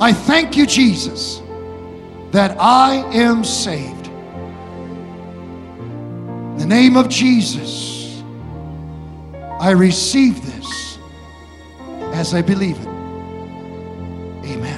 [0.00, 1.40] I thank you, Jesus
[2.34, 4.08] that I am saved.
[6.54, 8.24] In the name of Jesus,
[9.60, 10.98] I receive this
[12.12, 12.88] as I believe it.
[14.48, 14.73] Amen.